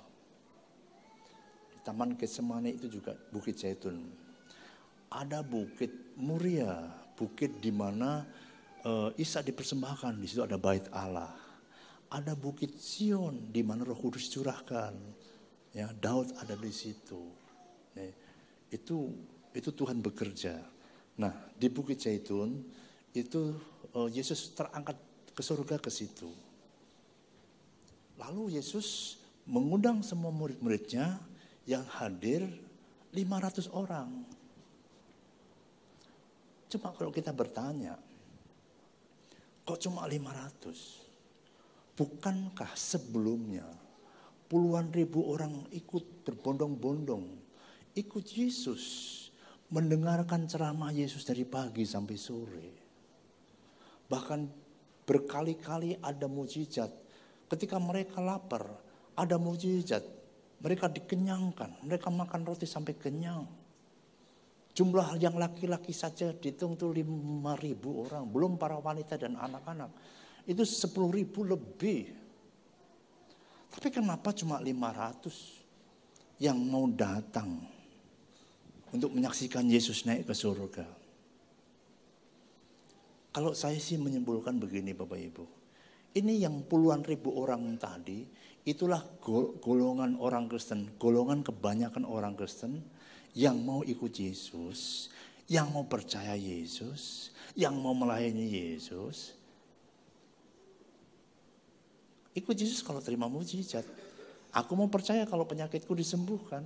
Di 1.70 1.78
Taman 1.84 2.16
Getsemani 2.18 2.74
itu 2.74 2.88
juga 2.88 3.14
Bukit 3.30 3.60
Zaitun. 3.60 4.00
Ada 5.08 5.44
Bukit 5.44 6.16
Muria, 6.18 6.82
bukit 7.18 7.58
di 7.58 7.74
mana 7.74 8.22
uh, 8.86 9.10
Isa 9.18 9.42
dipersembahkan. 9.42 10.18
Di 10.18 10.26
situ 10.30 10.42
ada 10.46 10.54
Bait 10.54 10.86
Allah. 10.94 11.47
Ada 12.08 12.32
Bukit 12.32 12.80
Sion 12.80 13.52
di 13.52 13.60
mana 13.60 13.84
Roh 13.84 13.96
Kudus 13.96 14.32
curahkan. 14.32 14.96
Ya, 15.76 15.92
Daud 15.92 16.32
ada 16.40 16.56
di 16.56 16.72
situ. 16.72 17.28
Ya, 17.92 18.08
itu 18.72 19.12
itu 19.52 19.70
Tuhan 19.72 20.00
bekerja. 20.00 20.56
Nah, 21.20 21.34
di 21.52 21.68
Bukit 21.68 22.00
Zaitun 22.00 22.64
itu 23.12 23.52
uh, 23.92 24.08
Yesus 24.08 24.54
terangkat 24.56 24.96
ke 25.34 25.42
surga 25.42 25.76
ke 25.76 25.90
situ. 25.90 26.30
Lalu 28.18 28.58
Yesus 28.58 29.18
mengundang 29.46 30.02
semua 30.04 30.30
murid-muridnya 30.34 31.20
yang 31.64 31.84
hadir 32.00 32.44
500 33.12 33.68
orang. 33.72 34.08
Cuma 36.68 36.92
kalau 36.92 37.08
kita 37.08 37.32
bertanya, 37.32 37.96
kok 39.64 39.80
cuma 39.80 40.04
500? 40.04 41.07
Bukankah 41.98 42.78
sebelumnya 42.78 43.66
puluhan 44.46 44.94
ribu 44.94 45.34
orang 45.34 45.66
ikut 45.74 46.22
berbondong-bondong, 46.22 47.26
ikut 47.98 48.24
Yesus, 48.38 48.84
mendengarkan 49.74 50.46
ceramah 50.46 50.94
Yesus 50.94 51.26
dari 51.26 51.42
pagi 51.42 51.82
sampai 51.82 52.16
sore. 52.16 52.68
Bahkan 54.06 54.40
berkali-kali 55.04 55.98
ada 55.98 56.30
mujizat. 56.30 56.88
Ketika 57.50 57.82
mereka 57.82 58.22
lapar, 58.22 58.78
ada 59.18 59.34
mujizat. 59.36 60.06
Mereka 60.58 60.90
dikenyangkan, 60.90 61.82
mereka 61.82 62.14
makan 62.14 62.46
roti 62.46 62.66
sampai 62.66 62.94
kenyang. 62.94 63.46
Jumlah 64.74 65.18
yang 65.18 65.34
laki-laki 65.34 65.90
saja 65.90 66.30
dihitung 66.30 66.78
tuh 66.78 66.94
lima 66.94 67.58
ribu 67.58 68.06
orang, 68.06 68.26
belum 68.30 68.54
para 68.54 68.78
wanita 68.78 69.18
dan 69.18 69.34
anak-anak. 69.34 69.90
Itu 70.48 70.64
sepuluh 70.64 71.20
ribu 71.20 71.44
lebih. 71.44 72.08
Tapi 73.68 73.92
kenapa 73.92 74.32
cuma 74.32 74.56
lima 74.64 74.88
ratus 74.96 75.60
yang 76.40 76.56
mau 76.56 76.88
datang 76.88 77.60
untuk 78.88 79.12
menyaksikan 79.12 79.68
Yesus 79.68 80.08
naik 80.08 80.24
ke 80.24 80.32
surga? 80.32 80.88
Kalau 83.28 83.52
saya 83.52 83.76
sih 83.76 84.00
menyimpulkan 84.00 84.56
begini 84.56 84.96
Bapak 84.96 85.20
Ibu. 85.20 85.44
Ini 86.16 86.48
yang 86.48 86.64
puluhan 86.64 87.04
ribu 87.04 87.36
orang 87.36 87.76
tadi, 87.76 88.24
itulah 88.64 89.04
golongan 89.60 90.16
orang 90.16 90.48
Kristen, 90.48 90.96
golongan 90.96 91.44
kebanyakan 91.44 92.08
orang 92.08 92.34
Kristen 92.34 92.82
yang 93.36 93.60
mau 93.62 93.84
ikut 93.84 94.10
Yesus, 94.10 95.12
yang 95.46 95.70
mau 95.70 95.84
percaya 95.86 96.34
Yesus, 96.34 97.30
yang 97.54 97.76
mau 97.78 97.92
melayani 97.92 98.48
Yesus. 98.48 99.37
Ikut 102.38 102.54
Yesus 102.54 102.86
kalau 102.86 103.02
terima 103.02 103.26
mujizat. 103.26 103.82
Aku 104.54 104.78
mau 104.78 104.86
percaya 104.86 105.26
kalau 105.26 105.44
penyakitku 105.44 105.90
disembuhkan. 105.92 106.62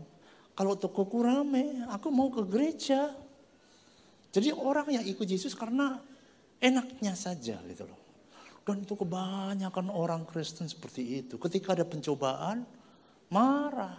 Kalau 0.52 0.76
tokoku 0.76 1.24
rame, 1.24 1.88
aku 1.88 2.12
mau 2.12 2.28
ke 2.28 2.44
gereja. 2.44 3.16
Jadi 4.32 4.52
orang 4.52 4.92
yang 4.92 5.04
ikut 5.04 5.24
Yesus 5.24 5.56
karena 5.56 5.96
enaknya 6.60 7.16
saja 7.16 7.56
gitu 7.64 7.88
loh. 7.88 8.00
Dan 8.62 8.84
itu 8.84 8.94
kebanyakan 8.94 9.90
orang 9.90 10.22
Kristen 10.28 10.70
seperti 10.70 11.24
itu. 11.24 11.34
Ketika 11.40 11.74
ada 11.74 11.82
pencobaan, 11.82 12.62
marah. 13.32 13.98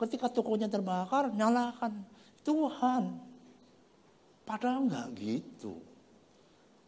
Ketika 0.00 0.26
tokonya 0.32 0.66
terbakar, 0.66 1.30
nyalakan 1.30 2.02
Tuhan. 2.42 3.20
Padahal 4.42 4.88
enggak 4.88 5.06
gitu. 5.20 5.78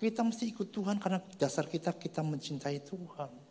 Kita 0.00 0.25
mesti 0.25 0.49
ikut 0.49 0.73
Tuhan 0.73 0.97
karena 0.97 1.21
dasar 1.37 1.69
kita 1.69 1.93
kita 1.93 2.25
mencintai 2.25 2.81
Tuhan. 2.83 3.50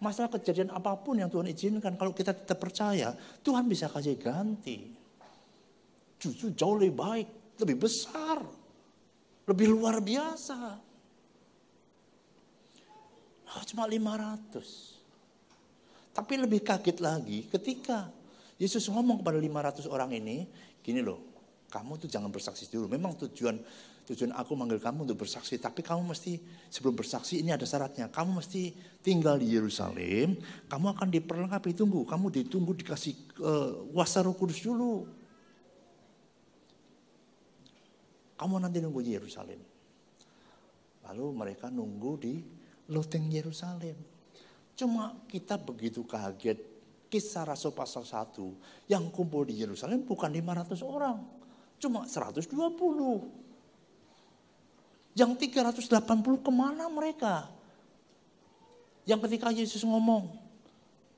Masalah 0.00 0.32
kejadian 0.32 0.72
apa 0.72 0.96
pun 0.96 1.20
yang 1.20 1.28
Tuhan 1.28 1.52
izinkan, 1.52 1.92
kalau 2.00 2.16
kita 2.16 2.32
tetap 2.32 2.56
percaya, 2.56 3.12
Tuhan 3.44 3.68
bisa 3.68 3.92
kasih 3.92 4.16
ganti. 4.16 4.88
Justru 6.16 6.56
jauh 6.56 6.80
lebih 6.80 6.96
baik, 6.96 7.28
lebih 7.60 7.76
besar. 7.84 8.40
Lebih 9.44 9.66
luar 9.76 10.00
biasa. 10.00 10.56
Oh, 13.50 13.64
cuma 13.66 13.84
500. 13.84 14.96
Tapi 16.16 16.32
lebih 16.38 16.62
kaget 16.62 16.98
lagi 17.02 17.44
ketika 17.50 18.08
Yesus 18.60 18.86
ngomong 18.88 19.20
kepada 19.20 19.36
500 19.40 19.88
orang 19.90 20.16
ini, 20.16 20.48
gini 20.80 21.00
loh. 21.04 21.18
Kamu 21.70 21.96
tuh 22.02 22.10
jangan 22.10 22.32
bersaksi 22.32 22.66
dulu. 22.66 22.90
Memang 22.90 23.14
tujuan 23.26 23.56
tujuan 24.10 24.34
aku 24.34 24.58
manggil 24.58 24.82
kamu 24.82 25.06
untuk 25.06 25.22
bersaksi, 25.22 25.54
tapi 25.62 25.86
kamu 25.86 26.10
mesti 26.10 26.34
sebelum 26.66 26.98
bersaksi 26.98 27.38
ini 27.38 27.54
ada 27.54 27.62
syaratnya. 27.62 28.10
Kamu 28.10 28.42
mesti 28.42 28.74
tinggal 29.06 29.38
di 29.38 29.54
Yerusalem, 29.54 30.34
kamu 30.66 30.86
akan 30.98 31.08
diperlengkapi 31.14 31.78
tunggu, 31.78 32.02
kamu 32.02 32.26
ditunggu 32.42 32.74
dikasih 32.82 33.14
uh, 33.38 34.18
Roh 34.26 34.34
Kudus 34.34 34.58
dulu. 34.66 35.06
Kamu 38.34 38.58
nanti 38.58 38.82
nunggu 38.82 38.98
di 38.98 39.14
Yerusalem. 39.14 39.60
Lalu 41.06 41.26
mereka 41.30 41.70
nunggu 41.70 42.12
di 42.18 42.34
loteng 42.90 43.30
Yerusalem. 43.30 43.94
Cuma 44.74 45.22
kita 45.30 45.54
begitu 45.54 46.02
kaget. 46.02 46.58
Kisah 47.10 47.42
Rasul 47.42 47.74
pasal 47.74 48.06
1 48.06 48.38
yang 48.86 49.10
kumpul 49.10 49.42
di 49.42 49.58
Yerusalem 49.58 50.06
bukan 50.06 50.30
500 50.30 50.78
orang. 50.86 51.18
Cuma 51.78 52.06
120. 52.06 52.54
Yang 55.18 55.50
380 55.50 56.46
ke 56.46 56.50
mana 56.54 56.86
mereka? 56.86 57.50
Yang 59.08 59.20
ketika 59.26 59.50
Yesus 59.50 59.82
ngomong, 59.82 60.30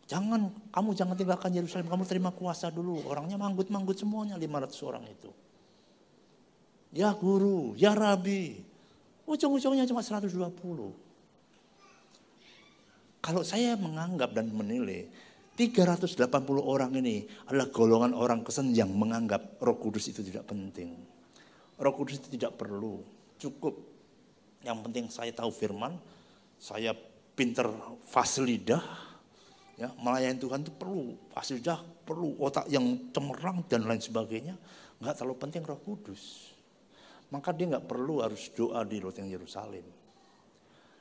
jangan 0.09 0.49
kamu 0.73 0.91
jangan 0.97 1.15
tinggalkan 1.19 1.53
Yerusalem, 1.53 1.93
kamu 1.93 2.09
terima 2.09 2.31
kuasa 2.33 2.73
dulu. 2.73 3.05
Orangnya 3.05 3.37
manggut-manggut 3.37 4.01
semuanya 4.01 4.41
500 4.41 4.89
orang 4.89 5.05
itu. 5.13 5.31
Ya 6.93 7.13
guru, 7.13 7.77
ya 7.77 7.93
rabi. 7.93 8.65
Ujung-ujungnya 9.29 9.85
cuma 9.89 10.01
120. 10.01 10.33
Kalau 13.23 13.43
saya 13.47 13.79
menganggap 13.79 14.35
dan 14.35 14.51
menilai 14.51 15.07
380 15.55 16.27
orang 16.59 16.97
ini 16.97 17.29
adalah 17.47 17.69
golongan 17.71 18.17
orang 18.17 18.41
kesenjang 18.43 18.91
menganggap 18.91 19.61
roh 19.63 19.79
kudus 19.79 20.11
itu 20.11 20.25
tidak 20.25 20.49
penting. 20.49 20.97
Roh 21.77 21.95
kudus 21.95 22.19
itu 22.19 22.35
tidak 22.35 22.59
perlu, 22.59 22.99
cukup. 23.49 23.75
Yang 24.63 24.79
penting 24.87 25.05
saya 25.11 25.35
tahu 25.35 25.51
firman, 25.51 25.99
saya 26.63 26.95
pinter 27.35 27.67
fasilidah, 28.07 28.83
ya, 29.75 29.91
melayani 29.99 30.39
Tuhan 30.39 30.63
itu 30.63 30.71
perlu, 30.71 31.19
fasilidah 31.35 31.83
perlu, 32.07 32.39
otak 32.39 32.71
yang 32.71 33.11
cemerlang 33.11 33.67
dan 33.67 33.83
lain 33.83 33.99
sebagainya. 33.99 34.55
Enggak 35.03 35.19
terlalu 35.19 35.37
penting 35.43 35.63
roh 35.67 35.81
kudus. 35.83 36.55
Maka 37.35 37.51
dia 37.51 37.67
nggak 37.75 37.89
perlu 37.89 38.23
harus 38.23 38.53
doa 38.55 38.85
di 38.87 39.03
loteng 39.03 39.27
Yerusalem. 39.27 39.83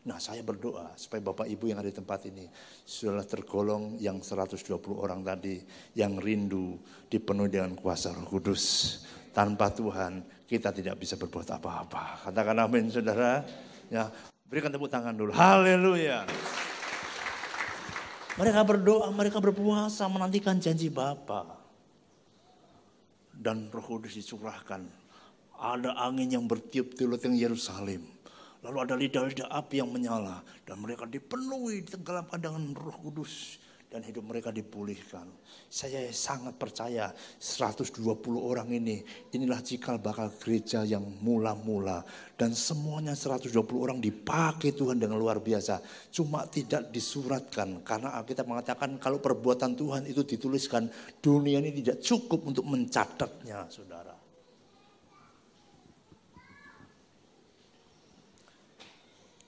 Nah 0.01 0.17
saya 0.17 0.41
berdoa 0.41 0.97
supaya 0.97 1.21
Bapak 1.21 1.45
Ibu 1.45 1.69
yang 1.69 1.77
ada 1.77 1.91
di 1.91 1.93
tempat 1.93 2.25
ini 2.25 2.49
sudah 2.81 3.21
tergolong 3.21 4.01
yang 4.01 4.17
120 4.17 4.81
orang 4.97 5.21
tadi 5.21 5.61
yang 5.93 6.17
rindu 6.17 6.81
dipenuhi 7.05 7.53
dengan 7.53 7.77
kuasa 7.77 8.09
roh 8.09 8.25
kudus. 8.25 8.97
Tanpa 9.31 9.71
Tuhan 9.71 10.23
kita 10.47 10.75
tidak 10.75 10.99
bisa 10.99 11.15
berbuat 11.15 11.47
apa-apa. 11.55 12.27
Katakan 12.27 12.57
amin 12.59 12.91
saudara. 12.91 13.43
Ya, 13.87 14.11
berikan 14.47 14.71
tepuk 14.71 14.91
tangan 14.91 15.15
dulu. 15.15 15.31
Haleluya. 15.31 16.27
Mereka 18.35 18.63
berdoa, 18.63 19.07
mereka 19.11 19.39
berpuasa 19.43 20.07
menantikan 20.07 20.59
janji 20.59 20.87
Bapa. 20.87 21.59
Dan 23.31 23.71
roh 23.71 23.83
kudus 23.83 24.15
dicurahkan. 24.15 24.83
Ada 25.61 25.93
angin 25.95 26.27
yang 26.27 26.45
bertiup 26.49 26.97
di 26.97 27.05
loteng 27.05 27.37
Yerusalem 27.37 28.21
Lalu 28.61 28.77
ada 28.77 28.93
lidah-lidah 28.93 29.47
api 29.49 29.81
yang 29.81 29.89
menyala. 29.89 30.45
Dan 30.65 30.85
mereka 30.85 31.09
dipenuhi, 31.09 31.81
ditenggelamkan 31.81 32.37
dengan 32.37 32.63
roh 32.77 32.97
kudus. 33.01 33.57
Dan 33.91 34.07
hidup 34.07 34.23
mereka 34.23 34.55
dipulihkan. 34.55 35.27
Saya 35.67 36.07
sangat 36.15 36.55
percaya 36.55 37.11
120 37.11 37.99
orang 38.39 38.71
ini. 38.71 39.03
Inilah 39.35 39.59
cikal 39.59 39.99
bakal 39.99 40.31
gereja 40.39 40.87
yang 40.87 41.03
mula-mula. 41.19 41.99
Dan 42.39 42.55
semuanya 42.55 43.11
120 43.11 43.51
orang 43.75 43.99
dipakai 43.99 44.71
Tuhan 44.71 44.95
dengan 44.95 45.19
luar 45.19 45.43
biasa. 45.43 45.83
Cuma 46.07 46.47
tidak 46.47 46.87
disuratkan. 46.95 47.83
Karena 47.83 48.23
kita 48.23 48.47
mengatakan 48.47 48.95
kalau 48.95 49.19
perbuatan 49.19 49.75
Tuhan 49.75 50.07
itu 50.07 50.23
dituliskan. 50.23 50.87
Dunia 51.19 51.59
ini 51.59 51.75
tidak 51.83 51.99
cukup 51.99 52.47
untuk 52.47 52.63
mencatatnya 52.71 53.67
saudara. 53.67 54.21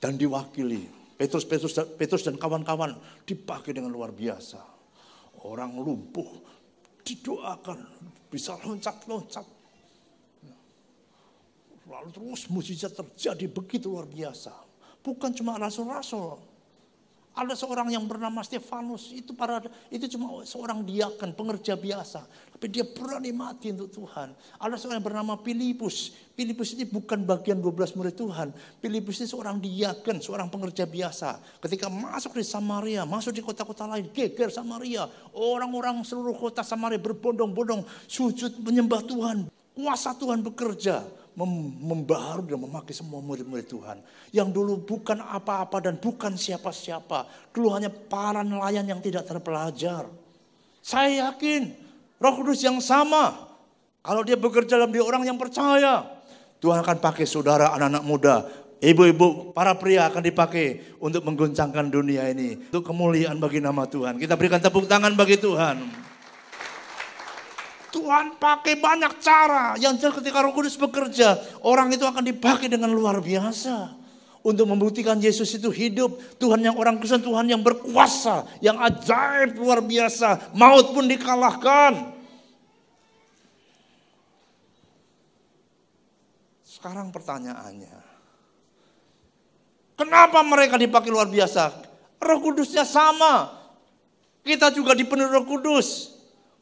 dan 0.03 0.19
diwakili. 0.19 1.02
Petrus, 1.23 1.47
Petrus, 1.47 1.71
Petrus 1.95 2.27
dan 2.27 2.35
kawan-kawan 2.35 2.99
dipakai 3.23 3.71
dengan 3.71 3.87
luar 3.95 4.11
biasa. 4.11 4.59
Orang 5.47 5.79
lumpuh 5.79 6.27
didoakan, 6.99 7.79
bisa 8.27 8.59
loncat-loncat. 8.59 9.47
Lalu 11.87 12.09
terus 12.11 12.51
mujizat 12.51 12.91
terjadi 12.91 13.47
begitu 13.47 13.87
luar 13.87 14.03
biasa. 14.03 14.51
Bukan 14.99 15.31
cuma 15.31 15.55
rasul-rasul, 15.55 16.43
ada 17.33 17.57
seorang 17.57 17.89
yang 17.89 18.05
bernama 18.05 18.45
Stefanus, 18.45 19.09
itu 19.09 19.33
para 19.33 19.57
itu 19.89 20.05
cuma 20.13 20.45
seorang 20.45 20.85
diakan, 20.85 21.33
pengerja 21.33 21.73
biasa, 21.73 22.21
tapi 22.53 22.69
dia 22.69 22.85
berani 22.85 23.33
mati 23.33 23.73
untuk 23.73 23.89
Tuhan. 23.89 24.37
Ada 24.61 24.77
seorang 24.77 25.01
yang 25.01 25.07
bernama 25.09 25.33
Filipus. 25.41 26.13
Filipus 26.37 26.77
ini 26.77 26.85
bukan 26.85 27.25
bagian 27.25 27.57
12 27.57 27.97
murid 27.97 28.13
Tuhan. 28.13 28.53
Filipus 28.77 29.17
ini 29.17 29.27
seorang 29.33 29.57
diakan, 29.57 30.21
seorang 30.21 30.47
pengerja 30.53 30.85
biasa. 30.85 31.41
Ketika 31.57 31.89
masuk 31.89 32.37
di 32.37 32.45
Samaria, 32.45 33.01
masuk 33.01 33.33
di 33.33 33.41
kota-kota 33.41 33.89
lain, 33.89 34.13
geger 34.13 34.53
Samaria. 34.53 35.09
Orang-orang 35.33 36.05
seluruh 36.05 36.37
kota 36.37 36.61
Samaria 36.61 37.01
berbondong-bondong 37.01 37.81
sujud 38.05 38.61
menyembah 38.61 39.01
Tuhan. 39.09 39.49
Kuasa 39.73 40.13
Tuhan 40.13 40.45
bekerja 40.45 41.01
membaharu 41.33 42.45
dan 42.45 42.61
memakai 42.61 42.93
semua 42.93 43.19
murid-murid 43.19 43.65
Tuhan. 43.65 43.97
Yang 44.29 44.49
dulu 44.53 44.73
bukan 44.85 45.21
apa-apa 45.21 45.89
dan 45.89 45.97
bukan 45.97 46.37
siapa-siapa. 46.37 47.49
Dulu 47.49 47.73
hanya 47.73 47.89
para 47.89 48.45
nelayan 48.45 48.85
yang 48.85 49.01
tidak 49.01 49.25
terpelajar. 49.25 50.05
Saya 50.83 51.29
yakin 51.29 51.73
roh 52.21 52.33
kudus 52.37 52.61
yang 52.61 52.77
sama. 52.83 53.49
Kalau 54.03 54.21
dia 54.21 54.35
bekerja 54.35 54.77
dalam 54.77 54.91
diri 54.91 55.01
orang 55.01 55.23
yang 55.23 55.39
percaya. 55.39 56.05
Tuhan 56.59 56.79
akan 56.79 56.97
pakai 56.99 57.25
saudara 57.27 57.75
anak-anak 57.75 58.03
muda. 58.03 58.35
Ibu-ibu, 58.83 59.55
para 59.55 59.71
pria 59.79 60.11
akan 60.11 60.19
dipakai 60.19 60.99
untuk 60.99 61.23
mengguncangkan 61.23 61.87
dunia 61.87 62.27
ini. 62.27 62.59
Untuk 62.67 62.83
kemuliaan 62.83 63.39
bagi 63.39 63.63
nama 63.63 63.87
Tuhan. 63.87 64.19
Kita 64.19 64.35
berikan 64.35 64.59
tepuk 64.59 64.87
tangan 64.91 65.15
bagi 65.15 65.39
Tuhan. 65.39 65.79
Tuhan 67.93 68.41
pakai 68.41 68.73
banyak 68.81 69.21
cara. 69.21 69.77
Yang 69.77 70.01
jelas 70.01 70.13
ketika 70.17 70.41
roh 70.41 70.49
kudus 70.49 70.73
bekerja, 70.73 71.37
orang 71.61 71.93
itu 71.93 72.01
akan 72.01 72.25
dipakai 72.25 72.65
dengan 72.65 72.89
luar 72.89 73.21
biasa. 73.21 74.01
Untuk 74.43 74.65
membuktikan 74.65 75.21
Yesus 75.21 75.53
itu 75.53 75.69
hidup. 75.69 76.17
Tuhan 76.41 76.59
yang 76.59 76.75
orang 76.75 76.97
Kristen, 76.97 77.21
Tuhan 77.21 77.45
yang 77.45 77.61
berkuasa. 77.61 78.49
Yang 78.59 78.77
ajaib 78.81 79.61
luar 79.61 79.79
biasa. 79.85 80.51
Maut 80.57 80.89
pun 80.89 81.05
dikalahkan. 81.05 82.17
Sekarang 86.65 87.13
pertanyaannya. 87.13 87.95
Kenapa 89.93 90.41
mereka 90.41 90.75
dipakai 90.81 91.13
luar 91.13 91.29
biasa? 91.29 91.71
Roh 92.19 92.39
kudusnya 92.41 92.83
sama. 92.83 93.53
Kita 94.43 94.73
juga 94.73 94.97
dipenuhi 94.97 95.29
roh 95.29 95.45
kudus. 95.47 96.12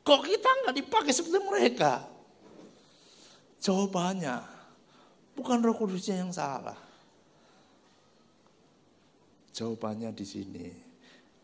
Kok 0.01 0.21
kita 0.25 0.49
nggak 0.65 0.75
dipakai 0.81 1.13
seperti 1.13 1.39
mereka? 1.45 2.01
Jawabannya, 3.61 4.41
bukan 5.37 5.61
roh 5.61 5.77
kudusnya 5.77 6.25
yang 6.25 6.33
salah. 6.33 6.77
Jawabannya 9.53 10.09
di 10.17 10.25
sini. 10.25 10.67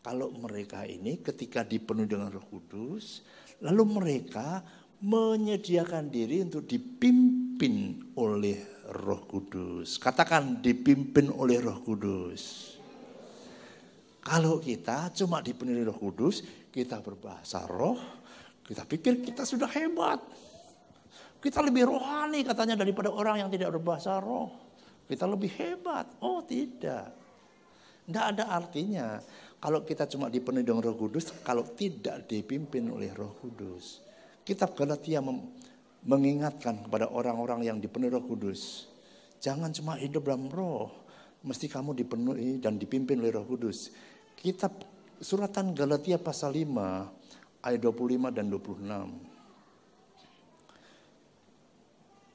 Kalau 0.02 0.32
mereka 0.34 0.88
ini 0.88 1.20
ketika 1.22 1.62
dipenuhi 1.62 2.10
dengan 2.10 2.32
roh 2.34 2.48
kudus, 2.48 3.22
lalu 3.62 3.84
mereka 3.86 4.64
menyediakan 5.04 6.10
diri 6.10 6.42
untuk 6.42 6.66
dipimpin 6.66 8.02
oleh 8.18 8.88
roh 8.98 9.22
kudus. 9.30 10.02
Katakan 10.02 10.64
dipimpin 10.64 11.30
oleh 11.30 11.62
roh 11.62 11.84
kudus. 11.86 12.74
Kalau 14.24 14.58
kita 14.58 15.14
cuma 15.14 15.44
dipenuhi 15.46 15.86
roh 15.86 15.96
kudus, 15.96 16.42
kita 16.74 17.04
berbahasa 17.04 17.68
roh, 17.70 18.17
kita 18.68 18.84
pikir 18.84 19.24
kita 19.24 19.48
sudah 19.48 19.72
hebat. 19.72 20.20
Kita 21.40 21.64
lebih 21.64 21.88
rohani 21.88 22.44
katanya 22.44 22.76
daripada 22.76 23.08
orang 23.08 23.48
yang 23.48 23.50
tidak 23.50 23.72
berbahasa 23.72 24.20
roh. 24.20 24.52
Kita 25.08 25.24
lebih 25.24 25.48
hebat. 25.56 26.04
Oh 26.20 26.44
tidak. 26.44 27.16
Tidak 28.04 28.26
ada 28.36 28.52
artinya. 28.52 29.24
Kalau 29.58 29.88
kita 29.88 30.04
cuma 30.12 30.28
dipenuhi 30.28 30.68
dengan 30.68 30.84
roh 30.84 31.00
kudus, 31.00 31.32
kalau 31.48 31.64
tidak 31.64 32.28
dipimpin 32.28 32.92
oleh 32.92 33.16
roh 33.16 33.40
kudus. 33.40 34.04
Kitab 34.44 34.76
Galatia 34.76 35.24
mengingatkan 36.04 36.84
kepada 36.84 37.08
orang-orang 37.08 37.64
yang 37.64 37.78
dipenuhi 37.80 38.12
roh 38.12 38.26
kudus. 38.28 38.92
Jangan 39.40 39.72
cuma 39.72 39.96
hidup 39.96 40.28
dalam 40.28 40.52
roh. 40.52 40.92
Mesti 41.48 41.72
kamu 41.72 41.96
dipenuhi 41.96 42.60
dan 42.60 42.76
dipimpin 42.76 43.24
oleh 43.24 43.32
roh 43.32 43.48
kudus. 43.48 43.96
Kitab 44.36 44.76
suratan 45.24 45.72
Galatia 45.72 46.20
pasal 46.20 46.54
5 46.54 47.17
ayat 47.68 47.84
25 47.84 48.32
dan 48.32 48.48
26. 48.48 49.28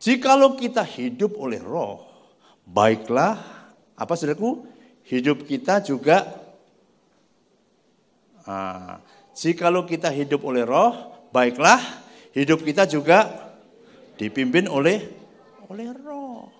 Jikalau 0.02 0.58
kita 0.58 0.84
hidup 0.84 1.38
oleh 1.40 1.62
roh, 1.62 2.04
baiklah, 2.68 3.38
apa 3.96 4.12
saudaraku? 4.18 4.66
Hidup 5.06 5.46
kita 5.46 5.80
juga, 5.80 6.26
ah, 8.44 8.98
jikalau 9.32 9.86
kita 9.88 10.10
hidup 10.12 10.42
oleh 10.44 10.66
roh, 10.66 10.92
baiklah, 11.30 11.80
hidup 12.34 12.66
kita 12.66 12.84
juga 12.84 13.30
dipimpin 14.18 14.66
oleh 14.66 15.00
oleh 15.70 15.88
roh. 16.02 16.50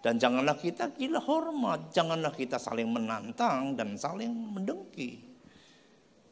Dan 0.00 0.18
janganlah 0.18 0.56
kita 0.58 0.90
gila 0.96 1.20
hormat, 1.22 1.92
janganlah 1.94 2.34
kita 2.34 2.58
saling 2.58 2.88
menantang 2.88 3.78
dan 3.78 3.94
saling 3.94 4.32
mendengki. 4.32 5.29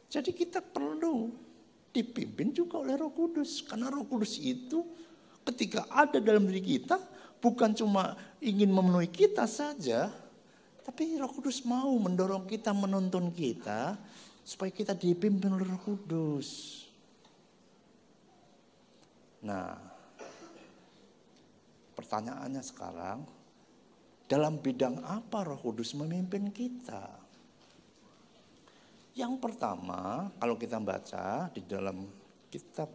Jadi 0.09 0.33
kita 0.33 0.65
perlu 0.65 1.29
dipimpin 1.93 2.57
juga 2.57 2.81
oleh 2.81 2.97
Roh 2.97 3.13
Kudus, 3.13 3.61
karena 3.61 3.93
Roh 3.93 4.09
Kudus 4.09 4.41
itu 4.41 4.81
ketika 5.45 5.85
ada 5.93 6.17
dalam 6.17 6.49
diri 6.49 6.65
kita 6.65 6.97
bukan 7.41 7.77
cuma 7.77 8.17
ingin 8.41 8.73
memenuhi 8.73 9.13
kita 9.13 9.45
saja, 9.45 10.09
tapi 10.81 11.21
Roh 11.21 11.29
Kudus 11.29 11.61
mau 11.69 11.93
mendorong 12.01 12.49
kita, 12.49 12.73
menuntun 12.73 13.29
kita 13.37 14.01
supaya 14.41 14.73
kita 14.73 14.97
dipimpin 14.97 15.53
oleh 15.53 15.69
Roh 15.69 15.83
Kudus. 15.85 16.49
Nah, 19.45 19.77
pertanyaannya 21.93 22.65
sekarang, 22.65 23.29
dalam 24.25 24.57
bidang 24.57 25.05
apa 25.05 25.45
Roh 25.45 25.61
Kudus 25.61 25.93
memimpin 25.93 26.49
kita? 26.49 27.28
Yang 29.19 29.43
pertama, 29.43 30.31
kalau 30.39 30.55
kita 30.55 30.79
baca 30.79 31.51
di 31.51 31.67
dalam 31.67 32.07
kitab 32.47 32.87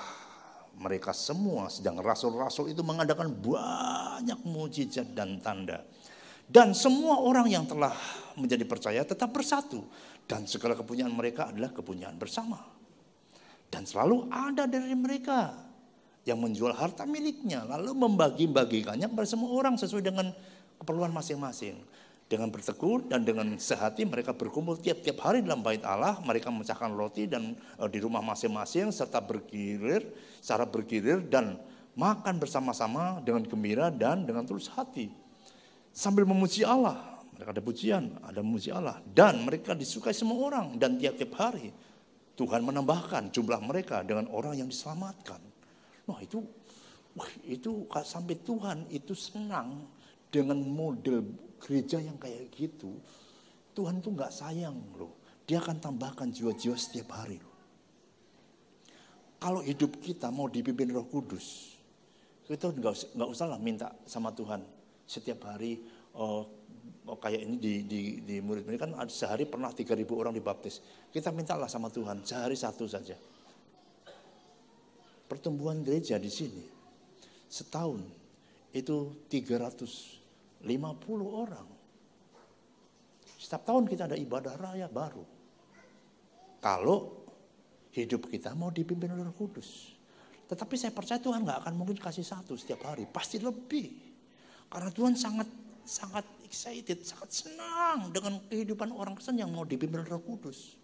mereka 0.81 1.13
semua 1.13 1.69
sedang 1.69 2.01
rasul-rasul 2.01 2.73
itu 2.73 2.81
mengadakan 2.81 3.29
banyak 3.29 4.39
mujizat 4.41 5.13
dan 5.13 5.37
tanda. 5.43 5.85
Dan 6.51 6.73
semua 6.73 7.21
orang 7.21 7.47
yang 7.47 7.63
telah 7.69 7.93
menjadi 8.35 8.65
percaya 8.65 9.01
tetap 9.05 9.29
bersatu. 9.29 9.85
Dan 10.25 10.49
segala 10.49 10.73
kepunyaan 10.75 11.13
mereka 11.13 11.53
adalah 11.53 11.71
kepunyaan 11.71 12.17
bersama. 12.17 12.59
Dan 13.71 13.87
selalu 13.87 14.27
ada 14.27 14.67
dari 14.67 14.91
mereka 14.97 15.53
yang 16.27 16.41
menjual 16.43 16.75
harta 16.75 17.07
miliknya. 17.07 17.63
Lalu 17.63 17.95
membagi-bagikannya 17.95 19.07
kepada 19.07 19.27
semua 19.29 19.53
orang 19.53 19.79
sesuai 19.79 20.03
dengan 20.03 20.27
keperluan 20.81 21.13
masing-masing 21.13 21.77
dengan 22.31 22.47
bertekun 22.47 23.11
dan 23.11 23.27
dengan 23.27 23.59
sehati 23.59 24.07
mereka 24.07 24.31
berkumpul 24.31 24.79
tiap-tiap 24.79 25.19
hari 25.19 25.43
dalam 25.43 25.59
bait 25.59 25.83
Allah, 25.83 26.15
mereka 26.23 26.47
memecahkan 26.47 26.87
roti 26.95 27.27
dan 27.27 27.59
e, 27.75 27.83
di 27.91 27.99
rumah 27.99 28.23
masing-masing 28.23 28.87
serta 28.95 29.19
bergirir, 29.19 30.07
secara 30.39 30.63
bergirir 30.63 31.19
dan 31.27 31.59
makan 31.99 32.39
bersama-sama 32.39 33.19
dengan 33.19 33.43
gembira 33.43 33.91
dan 33.91 34.23
dengan 34.23 34.47
tulus 34.47 34.71
hati. 34.71 35.11
Sambil 35.91 36.23
memuji 36.23 36.63
Allah, 36.63 37.19
mereka 37.35 37.51
ada 37.51 37.59
pujian, 37.59 38.15
ada 38.23 38.39
memuji 38.39 38.71
Allah 38.71 39.03
dan 39.11 39.43
mereka 39.43 39.75
disukai 39.75 40.15
semua 40.15 40.39
orang 40.47 40.79
dan 40.79 40.95
tiap-tiap 40.95 41.35
hari 41.35 41.75
Tuhan 42.39 42.63
menambahkan 42.63 43.27
jumlah 43.35 43.59
mereka 43.59 44.07
dengan 44.07 44.31
orang 44.31 44.55
yang 44.55 44.71
diselamatkan. 44.71 45.43
Wah 46.07 46.23
itu, 46.23 46.39
wah 47.11 47.27
itu 47.43 47.91
sampai 48.07 48.39
Tuhan 48.39 48.87
itu 48.87 49.11
senang 49.11 49.83
dengan 50.31 50.63
model 50.63 51.50
gereja 51.61 52.01
yang 52.01 52.17
kayak 52.17 52.49
gitu, 52.51 52.97
Tuhan 53.77 54.01
tuh 54.01 54.17
nggak 54.17 54.33
sayang 54.33 54.75
loh. 54.97 55.21
Dia 55.45 55.61
akan 55.61 55.77
tambahkan 55.77 56.33
jiwa-jiwa 56.33 56.75
setiap 56.75 57.13
hari 57.15 57.37
loh. 57.37 57.55
Kalau 59.41 59.61
hidup 59.65 59.97
kita 59.97 60.29
mau 60.29 60.45
dipimpin 60.45 60.93
Roh 60.93 61.09
Kudus, 61.09 61.77
kita 62.45 62.69
nggak 62.69 63.17
nggak 63.17 63.29
usah 63.29 63.49
lah 63.49 63.57
minta 63.57 63.89
sama 64.05 64.29
Tuhan 64.33 64.61
setiap 65.09 65.49
hari. 65.49 65.81
Oh, 66.13 66.45
oh 67.09 67.17
kayak 67.17 67.49
ini 67.49 67.57
di, 67.57 67.73
di, 67.89 67.99
di 68.21 68.35
murid 68.37 68.69
ini 68.69 68.77
kan 68.77 68.93
sehari 69.09 69.49
pernah 69.49 69.73
3000 69.73 69.97
orang 70.13 70.33
dibaptis. 70.35 70.77
Kita 71.09 71.33
mintalah 71.33 71.65
sama 71.65 71.89
Tuhan 71.89 72.21
sehari 72.21 72.53
satu 72.53 72.85
saja. 72.85 73.17
Pertumbuhan 75.25 75.81
gereja 75.81 76.21
di 76.21 76.29
sini 76.29 76.61
setahun 77.49 78.03
itu 78.71 79.25
300 79.25 80.20
50 80.63 81.41
orang. 81.41 81.67
Setiap 83.41 83.65
tahun 83.65 83.89
kita 83.89 84.05
ada 84.05 84.17
ibadah 84.17 84.53
raya 84.53 84.85
baru. 84.85 85.25
Kalau 86.61 87.25
hidup 87.91 88.29
kita 88.29 88.53
mau 88.53 88.69
dipimpin 88.69 89.11
oleh 89.11 89.33
Kudus. 89.33 89.97
Tetapi 90.45 90.75
saya 90.77 90.91
percaya 90.93 91.17
Tuhan 91.17 91.41
nggak 91.47 91.65
akan 91.65 91.73
mungkin 91.73 91.97
kasih 91.97 92.27
satu 92.27 92.53
setiap 92.59 92.85
hari, 92.85 93.07
pasti 93.07 93.39
lebih. 93.39 93.91
Karena 94.69 94.91
Tuhan 94.91 95.15
sangat 95.17 95.47
sangat 95.81 96.23
excited, 96.45 97.01
sangat 97.01 97.29
senang 97.33 98.13
dengan 98.13 98.37
kehidupan 98.47 98.93
orang 98.93 99.17
Kristen 99.17 99.39
yang 99.39 99.49
mau 99.49 99.65
dipimpin 99.65 100.05
oleh 100.05 100.21
Kudus. 100.21 100.77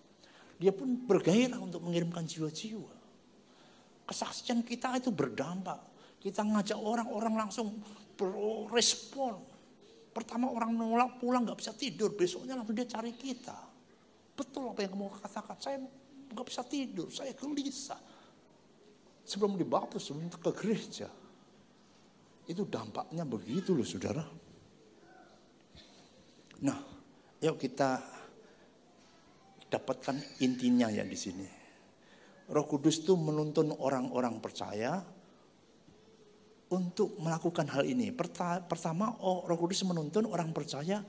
Dia 0.58 0.74
pun 0.74 0.98
bergairah 1.06 1.62
untuk 1.62 1.86
mengirimkan 1.86 2.26
jiwa-jiwa. 2.26 2.90
Kesaksian 4.08 4.66
kita 4.66 4.98
itu 4.98 5.14
berdampak. 5.14 5.78
Kita 6.18 6.42
ngajak 6.42 6.80
orang-orang 6.80 7.46
langsung 7.46 7.78
berespon 8.18 9.38
Pertama 10.18 10.50
orang 10.50 10.74
nolak 10.74 11.22
pulang 11.22 11.46
nggak 11.46 11.62
bisa 11.62 11.78
tidur, 11.78 12.18
besoknya 12.18 12.58
langsung 12.58 12.74
dia 12.74 12.90
cari 12.90 13.14
kita. 13.14 13.54
Betul 14.34 14.74
apa 14.74 14.82
yang 14.82 14.98
kamu 14.98 15.14
katakan, 15.22 15.58
saya 15.62 15.78
nggak 16.34 16.48
bisa 16.50 16.66
tidur, 16.66 17.14
saya 17.14 17.38
gelisah. 17.38 18.02
Sebelum 19.22 19.62
dibaptis, 19.62 20.10
sebelum 20.10 20.26
ke 20.34 20.50
gereja. 20.58 21.06
Itu 22.50 22.66
dampaknya 22.66 23.30
begitu 23.30 23.78
loh 23.78 23.86
saudara. 23.86 24.26
Nah, 26.66 26.80
yuk 27.38 27.62
kita 27.62 28.02
dapatkan 29.70 30.18
intinya 30.42 30.90
ya 30.90 31.06
di 31.06 31.14
sini. 31.14 31.46
Roh 32.50 32.66
Kudus 32.66 33.06
itu 33.06 33.14
menuntun 33.14 33.70
orang-orang 33.70 34.42
percaya 34.42 34.98
untuk 36.72 37.16
melakukan 37.20 37.68
hal 37.72 37.88
ini. 37.88 38.12
Pertama, 38.12 39.16
oh, 39.24 39.48
Roh 39.48 39.58
Kudus 39.60 39.84
menuntun 39.88 40.28
orang 40.28 40.52
percaya 40.52 41.00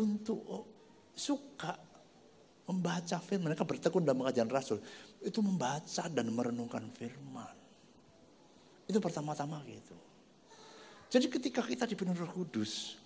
untuk 0.00 0.40
oh, 0.48 0.64
suka 1.12 1.76
membaca 2.64 3.16
firman. 3.20 3.52
Mereka 3.52 3.68
bertekun 3.68 4.04
dalam 4.04 4.24
pengajaran 4.24 4.52
Rasul. 4.52 4.78
Itu 5.20 5.44
membaca 5.44 6.04
dan 6.08 6.26
merenungkan 6.32 6.88
firman. 6.96 7.54
Itu 8.88 9.00
pertama-tama 9.00 9.60
gitu. 9.68 9.96
Jadi 11.08 11.26
ketika 11.30 11.62
kita 11.62 11.84
dipenuhi 11.84 12.18
Roh 12.20 12.32
Kudus, 12.32 12.96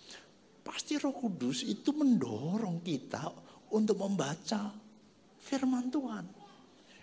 pasti 0.63 0.95
Roh 0.97 1.13
Kudus 1.13 1.67
itu 1.67 1.91
mendorong 1.91 2.79
kita 2.81 3.27
untuk 3.75 3.99
membaca 3.99 4.71
firman 5.39 5.91
Tuhan. 5.91 6.25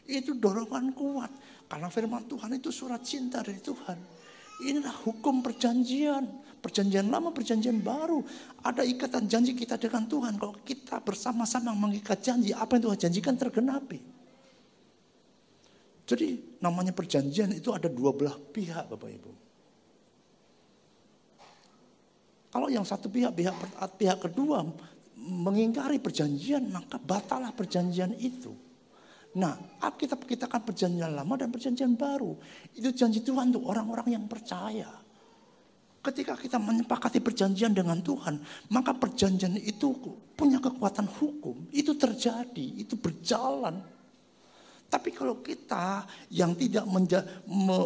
Itu 0.07 0.35
dorongan 0.39 0.97
kuat. 0.97 1.33
Karena 1.67 1.91
firman 1.91 2.25
Tuhan 2.31 2.59
itu 2.59 2.71
surat 2.71 3.03
cinta 3.03 3.43
dari 3.43 3.59
Tuhan. 3.59 3.99
Inilah 4.65 4.95
hukum 5.05 5.45
perjanjian. 5.45 6.25
Perjanjian 6.65 7.07
lama, 7.13 7.31
perjanjian 7.31 7.79
baru. 7.85 8.25
Ada 8.65 8.83
ikatan 8.83 9.29
janji 9.29 9.53
kita 9.53 9.77
dengan 9.77 10.09
Tuhan. 10.09 10.41
Kalau 10.41 10.57
kita 10.65 10.99
bersama-sama 11.05 11.77
mengikat 11.77 12.25
janji, 12.25 12.57
apa 12.57 12.81
yang 12.81 12.91
Tuhan 12.91 12.99
janjikan 13.07 13.35
tergenapi. 13.37 14.01
Jadi 16.07 16.59
namanya 16.63 16.95
perjanjian 16.95 17.51
itu 17.51 17.75
ada 17.75 17.91
dua 17.91 18.15
belah 18.15 18.39
pihak 18.39 18.87
Bapak 18.87 19.11
Ibu. 19.11 19.33
Kalau 22.57 22.73
yang 22.73 22.87
satu 22.87 23.11
pihak, 23.11 23.37
pihak, 23.37 23.55
pihak 24.01 24.19
kedua 24.23 24.65
mengingkari 25.19 26.01
perjanjian, 26.01 26.71
maka 26.73 26.97
batalah 26.97 27.51
perjanjian 27.53 28.15
itu. 28.17 28.66
Nah, 29.37 29.53
Alkitab 29.85 30.25
kita 30.25 30.49
kan 30.49 30.65
perjanjian 30.65 31.13
lama 31.13 31.37
dan 31.37 31.53
perjanjian 31.53 31.93
baru. 31.93 32.33
Itu 32.73 32.89
janji 32.97 33.21
Tuhan 33.21 33.53
untuk 33.53 33.69
orang-orang 33.69 34.17
yang 34.17 34.25
percaya. 34.25 34.89
Ketika 36.01 36.39
kita 36.41 36.57
menyepakati 36.57 37.21
perjanjian 37.21 37.77
dengan 37.77 38.01
Tuhan, 38.01 38.41
maka 38.73 38.97
perjanjian 38.97 39.61
itu 39.61 39.93
punya 40.33 40.57
kekuatan 40.57 41.05
hukum. 41.21 41.69
Itu 41.69 42.01
terjadi, 42.01 42.81
itu 42.81 42.97
berjalan. 42.97 43.77
Tapi 44.89 45.11
kalau 45.13 45.43
kita 45.45 46.07
yang 46.33 46.57
tidak 46.57 46.87
me, 46.89 47.79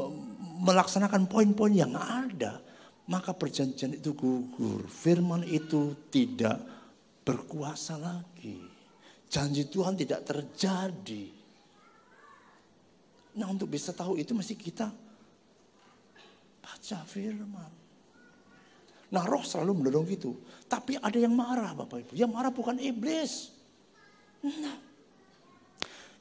melaksanakan 0.62 1.26
poin-poin 1.26 1.72
yang 1.74 1.96
ada, 1.98 2.62
maka 3.10 3.34
perjanjian 3.34 3.98
itu 3.98 4.14
gugur. 4.14 4.86
Firman 4.86 5.42
itu 5.42 5.98
tidak 6.14 6.62
berkuasa 7.26 7.98
lagi. 7.98 8.60
Janji 9.26 9.66
Tuhan 9.66 9.98
tidak 9.98 10.28
terjadi. 10.28 11.39
Nah 13.38 13.46
untuk 13.46 13.70
bisa 13.70 13.94
tahu 13.94 14.18
itu 14.18 14.34
mesti 14.34 14.54
kita 14.58 14.90
baca 16.60 16.98
firman. 17.06 17.72
Nah 19.10 19.22
roh 19.26 19.42
selalu 19.42 19.82
mendorong 19.82 20.06
gitu. 20.10 20.34
Tapi 20.70 20.98
ada 20.98 21.18
yang 21.18 21.34
marah 21.34 21.74
Bapak 21.74 22.06
Ibu. 22.06 22.12
Yang 22.14 22.30
marah 22.30 22.52
bukan 22.54 22.78
iblis. 22.78 23.50
Nah, 24.40 24.78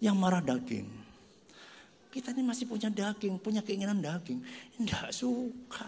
yang 0.03 0.17
marah 0.17 0.43
daging. 0.43 0.87
Kita 2.09 2.33
ini 2.33 2.41
masih 2.41 2.65
punya 2.65 2.89
daging, 2.89 3.37
punya 3.37 3.61
keinginan 3.61 4.01
daging. 4.01 4.41
Tidak 4.75 5.13
suka. 5.13 5.87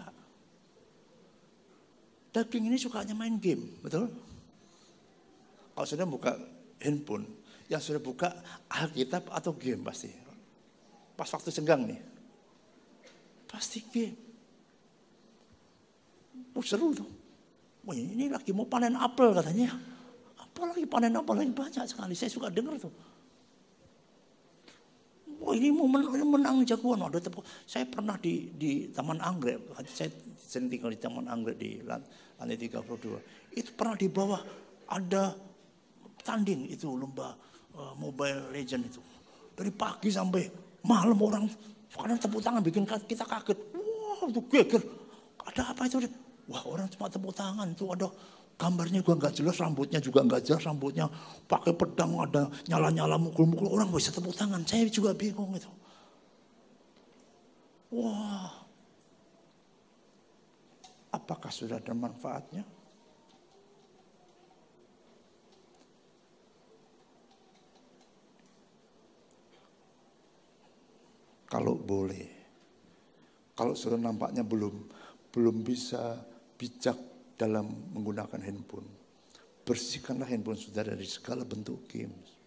Daging 2.32 2.72
ini 2.72 2.78
sukanya 2.78 3.12
main 3.12 3.36
game, 3.36 3.82
betul? 3.84 4.08
Kalau 5.74 5.88
sudah 5.88 6.06
buka 6.08 6.32
handphone, 6.80 7.26
yang 7.68 7.82
sudah 7.82 8.00
buka 8.00 8.32
Alkitab 8.70 9.28
atau 9.28 9.52
game 9.58 9.82
pasti. 9.84 10.21
Pas 11.22 11.30
waktu 11.38 11.54
senggang 11.54 11.86
nih. 11.86 12.02
Pasti 13.46 13.78
game. 13.94 14.18
Oh, 16.58 16.66
seru 16.66 16.90
tuh. 16.90 17.06
Wah 17.86 17.94
ini 17.94 18.26
lagi 18.26 18.50
mau 18.50 18.66
panen 18.66 18.98
apel 18.98 19.30
katanya. 19.30 19.70
Apalagi 20.34 20.82
panen 20.82 21.14
apel 21.14 21.38
lagi 21.38 21.54
banyak 21.54 21.86
sekali. 21.86 22.18
Saya 22.18 22.26
suka 22.26 22.50
dengar 22.50 22.74
tuh. 22.74 22.90
Wah 25.46 25.54
ini 25.54 25.70
mau 25.70 25.86
menang, 25.86 26.26
menang 26.26 26.56
jagoan. 26.66 27.06
Ada. 27.06 27.30
Saya 27.70 27.86
pernah 27.86 28.18
di, 28.18 28.50
di 28.58 28.90
Taman 28.90 29.22
Anggrek. 29.22 29.78
Saya 29.86 30.10
sering 30.42 30.66
tinggal 30.66 30.90
di 30.90 30.98
Taman 30.98 31.30
Anggrek 31.30 31.54
di 31.54 31.86
lantai 31.86 32.58
32. 32.58 33.54
Itu 33.54 33.70
pernah 33.78 33.94
di 33.94 34.10
bawah 34.10 34.42
ada 34.90 35.38
tanding 36.26 36.66
itu 36.66 36.90
lomba 36.98 37.38
uh, 37.78 37.94
Mobile 37.94 38.50
Legend 38.50 38.90
itu. 38.90 38.98
Dari 39.54 39.70
pagi 39.70 40.10
sampai 40.10 40.71
malam 40.82 41.18
orang 41.18 41.44
kadang 41.92 42.18
tepuk 42.18 42.42
tangan 42.42 42.62
bikin 42.62 42.84
kita 42.86 43.24
kaget. 43.26 43.58
Wah 43.74 44.28
itu 44.28 44.40
geger. 44.50 44.82
Ada 45.42 45.74
apa 45.74 45.86
itu? 45.86 46.02
Wah 46.50 46.62
orang 46.66 46.90
cuma 46.90 47.06
tepuk 47.06 47.34
tangan 47.34 47.70
itu 47.70 47.86
ada 47.90 48.10
gambarnya 48.58 49.02
juga 49.02 49.18
nggak 49.18 49.34
jelas, 49.42 49.56
rambutnya 49.58 49.98
juga 49.98 50.20
nggak 50.22 50.42
jelas, 50.46 50.62
rambutnya 50.62 51.06
pakai 51.50 51.74
pedang 51.74 52.14
ada 52.20 52.46
nyala-nyala 52.70 53.18
mukul-mukul 53.18 53.66
orang 53.74 53.90
bisa 53.90 54.14
tepuk 54.14 54.34
tangan. 54.34 54.62
Saya 54.62 54.86
juga 54.86 55.10
bingung 55.14 55.50
itu. 55.54 55.70
Wah, 57.92 58.64
apakah 61.12 61.52
sudah 61.52 61.76
ada 61.76 61.92
manfaatnya? 61.92 62.64
Kalau 71.52 71.76
boleh, 71.76 72.28
kalau 73.52 73.76
sudah 73.76 74.00
nampaknya 74.00 74.40
belum 74.40 74.88
belum 75.28 75.60
bisa 75.60 76.16
bijak 76.56 76.96
dalam 77.36 77.92
menggunakan 77.92 78.40
handphone. 78.40 78.88
Bersihkanlah 79.60 80.32
handphone 80.32 80.56
saudara 80.56 80.96
dari 80.96 81.04
segala 81.04 81.44
bentuk 81.44 81.84
games. 81.84 82.40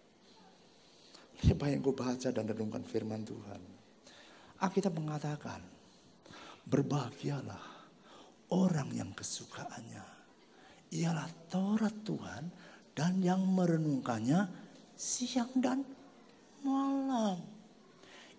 Apa 1.46 1.70
yang 1.70 1.86
kau 1.86 1.94
baca 1.94 2.34
dan 2.34 2.50
renungkan 2.50 2.82
firman 2.82 3.22
Tuhan. 3.22 3.62
Alkitab 4.58 4.98
mengatakan, 4.98 5.62
berbahagialah 6.66 7.62
orang 8.50 8.90
yang 8.90 9.14
kesukaannya. 9.14 10.02
Ialah 10.90 11.30
Taurat 11.46 11.94
Tuhan 12.02 12.50
dan 12.90 13.22
yang 13.22 13.44
merenungkannya 13.54 14.50
siang 14.98 15.54
dan 15.62 15.86
malam. 16.66 17.55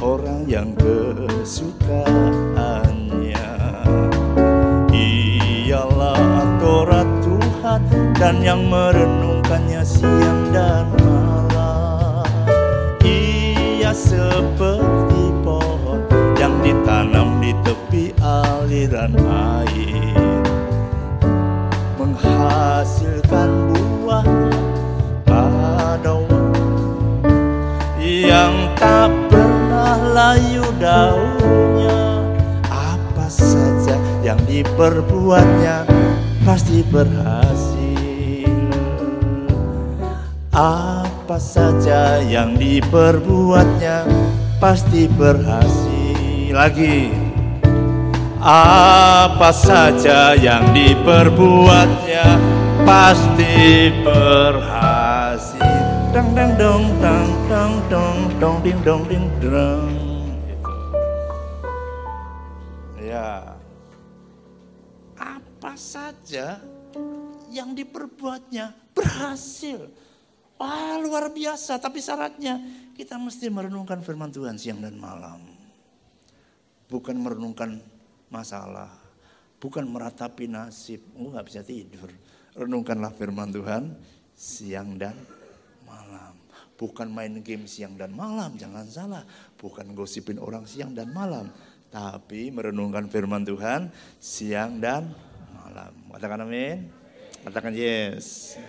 orang 0.00 0.48
yang 0.48 0.72
kesukaannya 0.72 1.11
dan 8.22 8.38
yang 8.38 8.70
merenungkannya 8.70 9.82
siang 9.82 10.54
dan 10.54 10.86
malam. 11.02 12.22
Ia 13.02 13.90
seperti 13.90 15.34
pohon 15.42 16.06
yang 16.38 16.54
ditanam 16.62 17.42
di 17.42 17.50
tepi 17.66 18.14
aliran 18.22 19.18
air. 19.26 20.14
Menghasilkan 21.98 23.50
buah 23.74 24.26
pada 25.26 26.14
yang 28.06 28.54
tak 28.78 29.10
pernah 29.34 29.98
layu 29.98 30.62
daunnya. 30.78 32.22
Apa 32.70 33.26
saja 33.26 33.98
yang 34.22 34.38
diperbuatnya 34.46 35.90
pasti 36.46 36.86
berhasil 36.86 37.41
apa 40.52 41.40
saja 41.40 42.20
yang 42.20 42.60
diperbuatnya 42.60 44.04
pasti 44.60 45.08
berhasil. 45.08 46.52
Lagi. 46.52 47.08
Apa 48.44 49.48
saja 49.48 50.36
yang 50.36 50.76
diperbuatnya 50.76 52.36
pasti 52.84 53.88
berhasil. 54.04 55.64
Dang 56.12 56.36
dang 56.36 56.52
dong 56.60 56.84
dang 57.00 57.28
dang 57.48 57.72
dong 57.88 58.18
dong 58.36 58.56
ding 58.60 58.76
dong 58.84 59.02
ding 59.08 59.24
dong 59.40 59.88
gitu. 60.44 60.72
ya. 63.00 63.56
Apa 65.16 65.72
saja 65.80 66.60
yang 67.48 67.72
diperbuatnya 67.72 68.76
berhasil 68.92 69.88
Wah 70.62 70.94
luar 71.02 71.26
biasa, 71.34 71.82
tapi 71.82 71.98
syaratnya 71.98 72.62
kita 72.94 73.18
mesti 73.18 73.50
merenungkan 73.50 73.98
firman 73.98 74.30
Tuhan 74.30 74.54
siang 74.54 74.78
dan 74.78 74.94
malam 74.94 75.52
bukan 76.92 77.16
merenungkan 77.16 77.80
masalah, 78.28 78.92
bukan 79.56 79.88
meratapi 79.88 80.44
nasib. 80.44 81.00
Oh, 81.16 81.32
nggak 81.32 81.48
bisa 81.48 81.64
tidur. 81.64 82.12
Renungkanlah 82.52 83.16
firman 83.16 83.48
Tuhan 83.48 83.96
siang 84.36 85.00
dan 85.00 85.16
malam. 85.88 86.36
Bukan 86.76 87.08
main 87.08 87.40
game 87.40 87.64
siang 87.64 87.96
dan 87.96 88.12
malam, 88.12 88.52
jangan 88.60 88.84
salah. 88.84 89.24
Bukan 89.56 89.96
gosipin 89.96 90.36
orang 90.36 90.68
siang 90.68 90.92
dan 90.92 91.08
malam. 91.16 91.48
Tapi 91.88 92.52
merenungkan 92.52 93.08
firman 93.08 93.48
Tuhan 93.48 93.88
siang 94.20 94.76
dan 94.76 95.08
malam. 95.56 95.96
Katakan 96.12 96.44
amin. 96.44 96.92
Katakan 97.48 97.72
yes. 97.72 98.60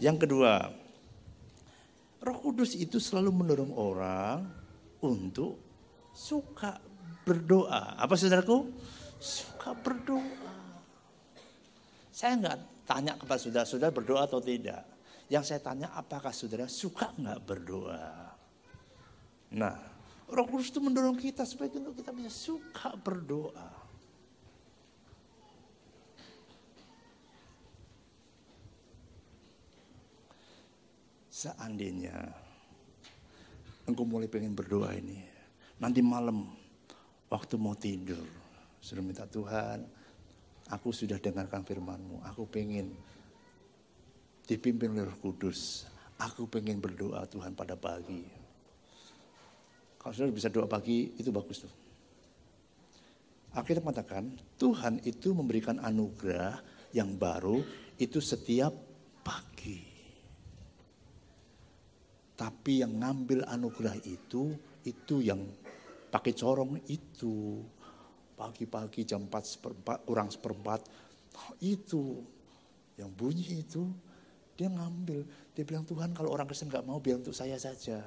Yang 0.00 0.24
kedua, 0.24 0.72
Roh 2.28 2.44
Kudus 2.44 2.76
itu 2.76 3.00
selalu 3.00 3.32
mendorong 3.32 3.72
orang 3.72 4.44
untuk 5.00 5.56
suka 6.12 6.76
berdoa. 7.24 7.96
Apa 7.96 8.20
saudaraku? 8.20 8.68
Suka 9.16 9.72
berdoa. 9.72 10.76
Saya 12.12 12.36
nggak 12.36 12.58
tanya 12.84 13.16
kepada 13.16 13.40
saudara, 13.40 13.64
saudara 13.64 13.96
berdoa 13.96 14.28
atau 14.28 14.44
tidak. 14.44 14.84
Yang 15.32 15.44
saya 15.48 15.60
tanya, 15.64 15.88
apakah 15.96 16.28
saudara 16.36 16.68
suka 16.68 17.16
nggak 17.16 17.40
berdoa? 17.48 18.36
Nah, 19.56 19.76
Roh 20.28 20.44
Kudus 20.44 20.68
itu 20.68 20.84
mendorong 20.84 21.16
kita 21.16 21.48
supaya 21.48 21.72
kita 21.72 22.12
bisa 22.12 22.28
suka 22.28 22.92
berdoa. 23.00 23.72
Seandainya 31.38 32.18
engkau 33.86 34.02
mulai 34.02 34.26
pengen 34.26 34.58
berdoa 34.58 34.90
ini, 34.90 35.22
nanti 35.78 36.02
malam 36.02 36.50
waktu 37.30 37.54
mau 37.54 37.78
tidur, 37.78 38.26
sudah 38.82 39.06
minta 39.06 39.22
Tuhan, 39.22 39.86
aku 40.66 40.90
sudah 40.90 41.22
dengarkan 41.22 41.62
firmanmu, 41.62 42.26
aku 42.26 42.42
pengen 42.50 42.90
dipimpin 44.50 44.98
oleh 44.98 45.06
Roh 45.06 45.18
Kudus, 45.22 45.86
aku 46.18 46.50
pengen 46.50 46.82
berdoa 46.82 47.22
Tuhan 47.30 47.54
pada 47.54 47.78
pagi. 47.78 48.26
Kalau 49.94 50.10
sudah 50.10 50.34
bisa 50.34 50.50
doa 50.50 50.66
pagi, 50.66 51.14
itu 51.22 51.30
bagus 51.30 51.62
tuh. 51.62 51.74
Akhirnya 53.54 53.86
mengatakan, 53.86 54.34
Tuhan 54.58 55.06
itu 55.06 55.30
memberikan 55.38 55.78
anugerah 55.78 56.58
yang 56.90 57.14
baru 57.14 57.62
itu 57.94 58.18
setiap 58.18 58.74
pagi. 59.22 59.87
Tapi 62.38 62.86
yang 62.86 63.02
ngambil 63.02 63.42
anugerah 63.50 63.98
itu, 64.06 64.54
itu 64.86 65.18
yang 65.18 65.42
pakai 66.14 66.32
corong 66.38 66.78
itu. 66.86 67.58
Pagi-pagi 68.38 69.02
jam 69.02 69.26
4 69.26 69.34
seperempat, 69.42 70.06
kurang 70.06 70.30
seperempat, 70.30 70.86
itu 71.58 72.22
yang 72.94 73.10
bunyi 73.10 73.66
itu, 73.66 73.90
dia 74.54 74.70
ngambil. 74.70 75.26
Dia 75.50 75.66
bilang, 75.66 75.82
Tuhan 75.82 76.14
kalau 76.14 76.30
orang 76.30 76.46
Kristen 76.46 76.70
gak 76.70 76.86
mau, 76.86 77.02
biar 77.02 77.18
untuk 77.18 77.34
saya 77.34 77.58
saja. 77.58 77.98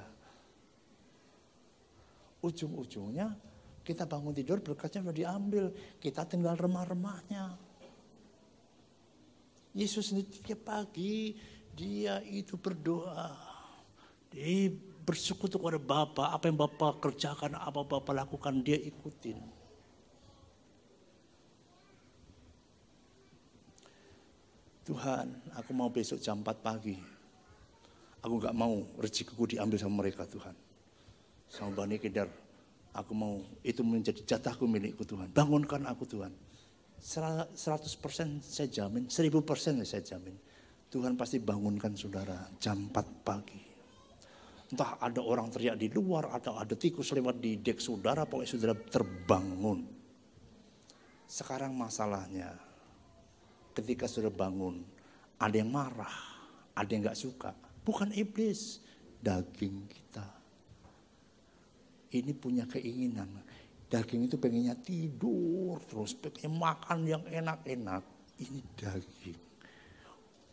Ujung-ujungnya 2.40 3.52
kita 3.82 4.06
bangun 4.06 4.32
tidur 4.32 4.62
berkatnya 4.62 5.02
sudah 5.02 5.16
diambil. 5.16 5.64
Kita 5.98 6.22
tinggal 6.24 6.54
remah-remahnya. 6.54 7.58
Yesus 9.74 10.14
sendiri 10.14 10.30
tiap 10.40 10.64
pagi 10.64 11.34
dia 11.74 12.22
itu 12.24 12.56
berdoa. 12.56 13.51
Dia 14.32 14.72
bersekutu 15.04 15.60
kepada 15.60 15.76
Bapa, 15.76 16.32
apa 16.32 16.48
yang 16.48 16.56
Bapa 16.56 16.96
kerjakan, 16.98 17.54
apa 17.60 17.84
Bapa 17.84 18.10
lakukan, 18.16 18.64
dia 18.64 18.80
ikutin. 18.80 19.36
Tuhan, 24.82 25.30
aku 25.54 25.70
mau 25.70 25.86
besok 25.92 26.18
jam 26.18 26.42
4 26.42 26.58
pagi. 26.58 26.98
Aku 28.22 28.38
gak 28.38 28.54
mau 28.54 28.82
rezekiku 28.98 29.46
diambil 29.46 29.78
sama 29.78 30.02
mereka 30.02 30.26
Tuhan. 30.26 30.54
Sama 31.46 31.70
Bani 31.74 31.98
Kedar. 32.02 32.26
Aku 32.92 33.14
mau 33.14 33.40
itu 33.62 33.80
menjadi 33.86 34.20
jatahku 34.22 34.66
milikku 34.66 35.06
Tuhan. 35.06 35.30
Bangunkan 35.30 35.86
aku 35.86 36.04
Tuhan. 36.06 36.34
100% 37.02 37.58
saya 38.42 38.68
jamin, 38.70 39.10
1000% 39.10 39.82
saya 39.82 40.02
jamin. 40.02 40.38
Tuhan 40.86 41.18
pasti 41.18 41.42
bangunkan 41.42 41.96
saudara 41.98 42.46
jam 42.62 42.90
4 42.90 43.26
pagi. 43.26 43.71
Entah 44.72 44.96
ada 44.96 45.20
orang 45.20 45.52
teriak 45.52 45.76
di 45.76 45.92
luar 45.92 46.32
atau 46.32 46.56
ada 46.56 46.72
tikus 46.72 47.12
lewat 47.12 47.36
di 47.36 47.60
dek 47.60 47.76
saudara, 47.76 48.24
pokoknya 48.24 48.48
saudara 48.48 48.72
terbangun. 48.72 49.84
Sekarang 51.28 51.76
masalahnya, 51.76 52.56
ketika 53.76 54.08
saudara 54.08 54.32
bangun, 54.32 54.80
ada 55.36 55.52
yang 55.52 55.68
marah, 55.68 56.16
ada 56.72 56.88
yang 56.88 57.04
gak 57.04 57.20
suka. 57.20 57.52
Bukan 57.84 58.16
iblis, 58.16 58.80
daging 59.20 59.84
kita. 59.92 60.24
Ini 62.16 62.32
punya 62.32 62.64
keinginan. 62.64 63.28
Daging 63.92 64.24
itu 64.24 64.40
pengennya 64.40 64.72
tidur 64.80 65.84
terus, 65.84 66.16
pengennya 66.16 66.48
makan 66.48 66.98
yang 67.04 67.22
enak-enak. 67.28 68.00
Ini 68.40 68.60
daging. 68.72 69.40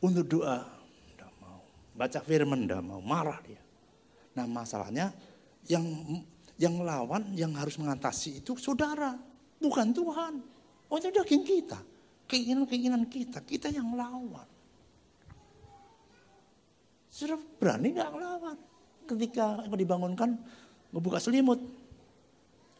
Untuk 0.03 0.27
doa, 0.27 0.67
tidak 1.07 1.31
mau. 1.39 1.63
Baca 1.95 2.19
firman, 2.19 2.67
tidak 2.67 2.83
mau. 2.83 2.99
Marah 2.99 3.39
dia. 3.47 3.68
Nah 4.37 4.45
masalahnya 4.45 5.13
yang 5.65 5.85
yang 6.59 6.83
lawan 6.83 7.31
yang 7.33 7.55
harus 7.55 7.79
mengatasi 7.79 8.43
itu 8.43 8.59
saudara, 8.59 9.15
bukan 9.63 9.95
Tuhan. 9.95 10.33
Oh 10.89 10.97
itu 10.99 11.13
daging 11.13 11.43
kita, 11.47 11.79
keinginan-keinginan 12.27 13.07
kita, 13.07 13.39
kita 13.45 13.71
yang 13.71 13.93
lawan. 13.95 14.45
Sudah 17.07 17.39
berani 17.57 17.95
nggak 17.95 18.11
lawan? 18.11 18.57
Ketika 19.07 19.65
dibangunkan, 19.73 20.37
ngebuka 20.93 21.17
selimut. 21.17 21.57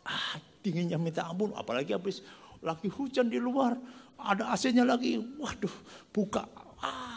Ah, 0.05 0.41
dinginnya 0.65 0.97
minta 0.97 1.25
ampun, 1.29 1.53
apalagi 1.53 1.93
habis 1.93 2.21
lagi 2.59 2.89
hujan 2.91 3.31
di 3.31 3.39
luar, 3.39 3.77
ada 4.19 4.51
AC-nya 4.51 4.83
lagi. 4.83 5.15
Waduh, 5.17 5.75
buka. 6.12 6.43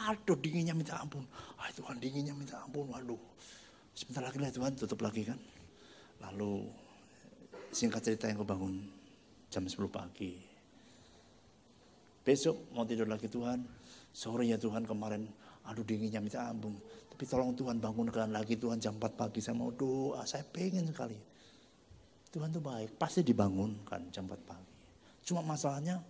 Aduh, 0.09 0.39
dinginnya 0.39 0.75
minta 0.75 0.99
ampun. 0.99 1.23
Ah, 1.59 1.71
Tuhan 1.75 1.99
dinginnya 1.99 2.35
minta 2.35 2.63
ampun. 2.63 2.91
Waduh. 2.91 3.21
Sebentar 3.93 4.25
lagi 4.25 4.41
lah 4.41 4.49
Tuhan 4.49 4.73
tutup 4.73 5.05
lagi 5.05 5.29
kan. 5.29 5.37
Lalu 6.25 6.65
singkat 7.73 8.01
cerita 8.05 8.29
yang 8.29 8.41
kebangun 8.41 8.81
jam 9.53 9.69
10 9.69 9.77
pagi. 9.93 10.33
Besok 12.23 12.73
mau 12.73 12.89
tidur 12.89 13.11
lagi 13.11 13.29
Tuhan. 13.29 13.61
Sore 14.13 14.49
ya 14.49 14.57
Tuhan 14.57 14.89
kemarin 14.89 15.29
aduh 15.69 15.85
dinginnya 15.85 16.25
minta 16.25 16.49
ampun. 16.49 16.73
Tapi 17.13 17.25
tolong 17.29 17.53
Tuhan 17.53 17.77
bangunkan 17.79 18.33
lagi 18.33 18.57
Tuhan 18.57 18.81
jam 18.81 18.97
4 18.97 19.13
pagi 19.13 19.45
saya 19.45 19.59
mau 19.61 19.69
doa. 19.69 20.25
Saya 20.25 20.47
pengen 20.49 20.89
sekali. 20.89 21.19
Tuhan 22.33 22.49
tuh 22.49 22.65
baik. 22.65 22.97
Pasti 22.97 23.21
dibangunkan 23.21 24.09
jam 24.09 24.25
4 24.25 24.41
pagi. 24.49 24.73
Cuma 25.21 25.45
masalahnya 25.45 26.01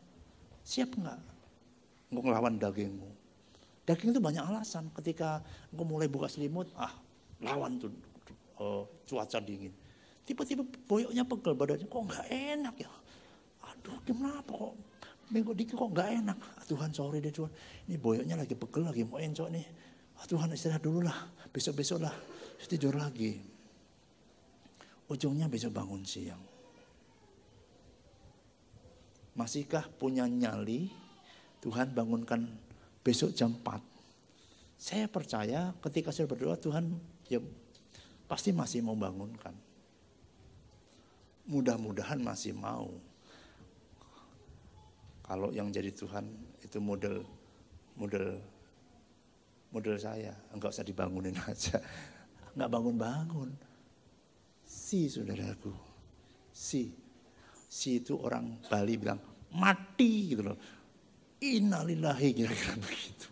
siap 0.62 0.94
nggak? 0.94 1.20
Ngelawan 2.14 2.62
dagingmu. 2.62 3.10
Daging 3.82 4.14
itu 4.14 4.22
banyak 4.22 4.44
alasan. 4.46 4.86
Ketika 4.94 5.42
engkau 5.74 5.82
mulai 5.82 6.06
buka 6.06 6.30
selimut, 6.30 6.70
ah 6.78 6.94
lawan 7.42 7.78
tuh 7.78 7.92
uh, 8.58 8.82
cuaca 9.06 9.38
dingin. 9.42 9.74
Tiba-tiba 10.22 10.62
boyoknya 10.86 11.26
pegel 11.26 11.54
badannya, 11.58 11.86
kok 11.90 12.02
nggak 12.06 12.26
enak 12.30 12.74
ya? 12.78 12.90
Aduh, 13.66 13.98
gimana 14.06 14.38
kok 14.46 14.78
minggu 15.34 15.50
dikit 15.52 15.74
kok 15.74 15.90
nggak 15.90 16.08
enak? 16.22 16.38
Ah, 16.38 16.64
Tuhan 16.64 16.90
sorry 16.94 17.18
deh 17.18 17.34
Tuhan, 17.34 17.50
ini 17.90 17.98
boyoknya 17.98 18.38
lagi 18.38 18.54
pegel 18.54 18.86
lagi 18.86 19.02
mau 19.02 19.18
encok 19.18 19.48
nih. 19.50 19.66
Ah, 20.22 20.26
Tuhan 20.30 20.54
istirahat 20.54 20.82
dulu 20.82 21.02
lah, 21.02 21.18
besok-besok 21.50 21.98
lah 22.06 22.14
tidur 22.66 22.94
lagi. 22.94 23.36
Ujungnya 25.10 25.50
besok 25.50 25.76
bangun 25.76 26.06
siang. 26.06 26.40
Masihkah 29.36 29.88
punya 29.96 30.28
nyali? 30.28 30.92
Tuhan 31.62 31.94
bangunkan 31.94 32.48
besok 33.06 33.32
jam 33.32 33.54
4. 33.54 33.80
Saya 34.82 35.06
percaya 35.06 35.70
ketika 35.78 36.10
saya 36.10 36.26
berdoa 36.26 36.58
Tuhan 36.58 36.98
ya 37.32 37.40
pasti 38.28 38.52
masih 38.52 38.84
mau 38.84 38.96
bangunkan. 38.96 39.56
Mudah-mudahan 41.48 42.20
masih 42.20 42.52
mau. 42.52 42.92
Kalau 45.24 45.48
yang 45.48 45.72
jadi 45.72 45.88
Tuhan 45.92 46.28
itu 46.60 46.76
model 46.76 47.24
model 47.96 48.36
model 49.72 49.96
saya, 49.96 50.36
enggak 50.52 50.76
usah 50.76 50.84
dibangunin 50.84 51.36
aja. 51.50 51.80
Enggak 52.52 52.68
bangun-bangun. 52.68 53.50
Si 54.68 55.08
saudaraku, 55.08 55.72
si. 56.52 56.92
Si 57.72 58.04
itu 58.04 58.20
orang 58.20 58.60
Bali 58.68 59.00
bilang 59.00 59.16
mati 59.56 60.36
gitu 60.36 60.44
loh. 60.44 60.60
Innalillahi 61.40 62.28
kira-kira 62.36 62.76
begitu. 62.76 63.28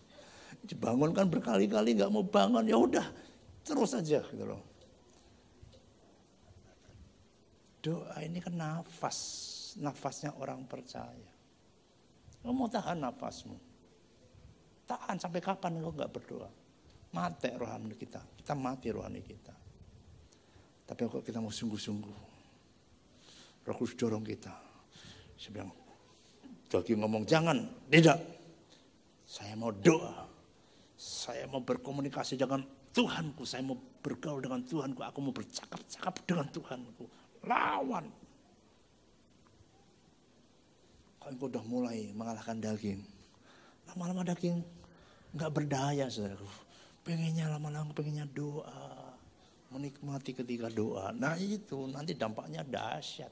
Dibangunkan 0.64 1.28
berkali-kali 1.28 2.00
nggak 2.00 2.08
mau 2.08 2.24
bangun 2.24 2.64
ya 2.64 2.80
udah 2.80 3.29
Terus 3.70 3.94
saja 3.94 4.18
gitu 4.26 4.42
loh. 4.42 4.58
Doa 7.80 8.18
ini 8.26 8.42
kan 8.42 8.58
nafas, 8.58 9.18
nafasnya 9.78 10.34
orang 10.34 10.66
percaya. 10.66 11.30
Kamu 12.42 12.50
mau 12.50 12.66
tahan 12.66 12.98
nafasmu. 12.98 13.54
Tahan 14.90 15.22
sampai 15.22 15.38
kapan 15.38 15.78
engkau 15.78 15.94
nggak 15.94 16.10
berdoa. 16.10 16.50
Mati 17.14 17.50
rohani 17.54 17.94
kita, 17.94 18.18
kita 18.42 18.58
mati 18.58 18.90
rohani 18.90 19.22
kita. 19.22 19.54
Tapi 20.90 21.06
kok 21.06 21.22
kita 21.22 21.38
mau 21.38 21.54
sungguh-sungguh. 21.54 22.18
Roh 23.70 23.76
Kudus 23.78 23.94
dorong 23.94 24.26
kita. 24.26 24.50
Saya 25.38 25.50
bilang, 25.54 25.70
lagi 26.74 26.92
ngomong 26.98 27.22
jangan, 27.22 27.58
tidak. 27.86 28.18
Saya 29.22 29.54
mau 29.54 29.70
doa. 29.70 30.26
Saya 30.98 31.46
mau 31.46 31.62
berkomunikasi 31.62 32.34
dengan 32.34 32.66
Tuhanku, 32.90 33.46
saya 33.46 33.62
mau 33.62 33.78
bergaul 34.02 34.42
dengan 34.42 34.66
Tuhanku, 34.66 35.00
aku 35.06 35.18
mau 35.22 35.34
bercakap-cakap 35.34 36.26
dengan 36.26 36.46
Tuhanku. 36.50 37.04
Lawan. 37.46 38.10
engkau 41.30 41.46
udah 41.46 41.62
mulai 41.62 42.10
mengalahkan 42.10 42.58
daging. 42.58 43.06
Lama-lama 43.86 44.26
daging 44.26 44.66
nggak 45.38 45.50
berdaya 45.54 46.10
saudaraku. 46.10 46.48
Pengennya 47.06 47.46
lama-lama 47.46 47.94
pengennya 47.94 48.26
doa. 48.26 49.14
Menikmati 49.70 50.34
ketika 50.34 50.66
doa. 50.66 51.14
Nah 51.14 51.38
itu 51.38 51.86
nanti 51.86 52.18
dampaknya 52.18 52.66
dahsyat. 52.66 53.30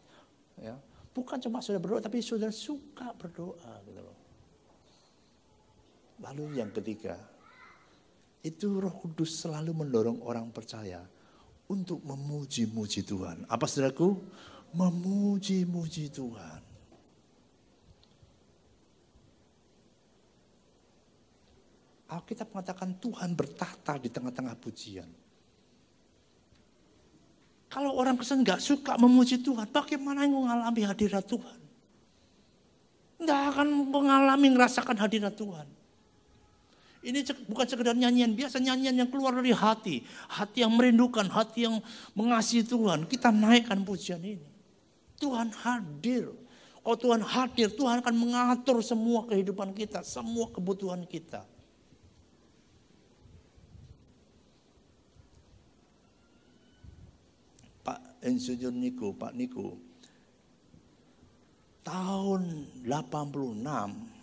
Ya. 0.62 0.78
Bukan 1.10 1.42
cuma 1.42 1.58
sudah 1.58 1.82
berdoa 1.82 1.98
tapi 1.98 2.22
sudah 2.22 2.54
suka 2.54 3.10
berdoa 3.18 3.82
gitu 3.82 3.98
loh. 3.98 4.18
Lalu 6.22 6.62
yang 6.62 6.70
ketiga, 6.70 7.18
itu 8.42 8.78
Roh 8.78 8.94
Kudus 8.94 9.42
selalu 9.42 9.74
mendorong 9.74 10.22
orang 10.22 10.48
percaya 10.54 11.02
untuk 11.68 12.00
memuji-muji 12.06 13.04
Tuhan. 13.04 13.44
Apa 13.50 13.68
saudaraku? 13.68 14.16
Memuji-muji 14.72 16.12
Tuhan. 16.12 16.60
Alkitab 22.08 22.48
mengatakan 22.56 22.96
Tuhan 22.96 23.36
bertahta 23.36 24.00
di 24.00 24.08
tengah-tengah 24.08 24.56
pujian. 24.56 25.08
Kalau 27.68 27.92
orang 28.00 28.16
Kristen 28.16 28.40
nggak 28.40 28.64
suka 28.64 28.96
memuji 28.96 29.44
Tuhan, 29.44 29.68
bagaimana 29.68 30.24
yang 30.24 30.40
mengalami 30.40 30.82
hadirat 30.88 31.28
Tuhan? 31.28 31.60
Nggak 33.20 33.40
akan 33.52 33.68
mengalami 33.92 34.48
merasakan 34.56 34.96
hadirat 34.96 35.36
Tuhan. 35.36 35.68
Ini 37.08 37.24
bukan 37.48 37.64
sekedar 37.64 37.96
nyanyian 37.96 38.36
biasa, 38.36 38.60
nyanyian 38.60 39.00
yang 39.00 39.08
keluar 39.08 39.32
dari 39.32 39.56
hati. 39.56 40.04
Hati 40.28 40.60
yang 40.60 40.76
merindukan, 40.76 41.24
hati 41.24 41.64
yang 41.64 41.80
mengasihi 42.12 42.68
Tuhan. 42.68 43.08
Kita 43.08 43.32
naikkan 43.32 43.80
pujian 43.80 44.20
ini. 44.20 44.44
Tuhan 45.16 45.48
hadir. 45.56 46.28
Oh 46.84 46.92
Tuhan 46.92 47.24
hadir, 47.24 47.72
Tuhan 47.72 48.04
akan 48.04 48.12
mengatur 48.12 48.84
semua 48.84 49.24
kehidupan 49.24 49.72
kita, 49.72 50.04
semua 50.04 50.52
kebutuhan 50.52 51.08
kita. 51.08 51.48
Pak 57.84 58.20
Insinyur 58.20 58.72
Niko, 58.72 59.16
Pak 59.16 59.32
Niko, 59.32 59.80
tahun 61.84 62.68
86 62.84 64.17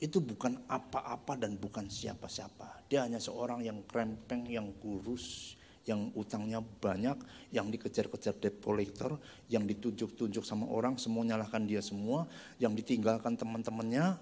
itu 0.00 0.16
bukan 0.18 0.56
apa-apa 0.64 1.36
dan 1.36 1.60
bukan 1.60 1.84
siapa-siapa. 1.84 2.88
Dia 2.88 3.04
hanya 3.04 3.20
seorang 3.20 3.60
yang 3.60 3.84
krempeng, 3.84 4.48
yang 4.48 4.72
kurus, 4.80 5.54
yang 5.84 6.08
utangnya 6.16 6.64
banyak, 6.64 7.20
yang 7.52 7.68
dikejar-kejar 7.68 8.40
debt 8.40 8.64
collector, 8.64 9.20
yang 9.52 9.68
ditunjuk-tunjuk 9.68 10.40
sama 10.40 10.64
orang, 10.72 10.96
semua 10.96 11.24
nyalahkan 11.28 11.68
dia 11.68 11.84
semua, 11.84 12.24
yang 12.56 12.72
ditinggalkan 12.72 13.36
teman-temannya, 13.36 14.16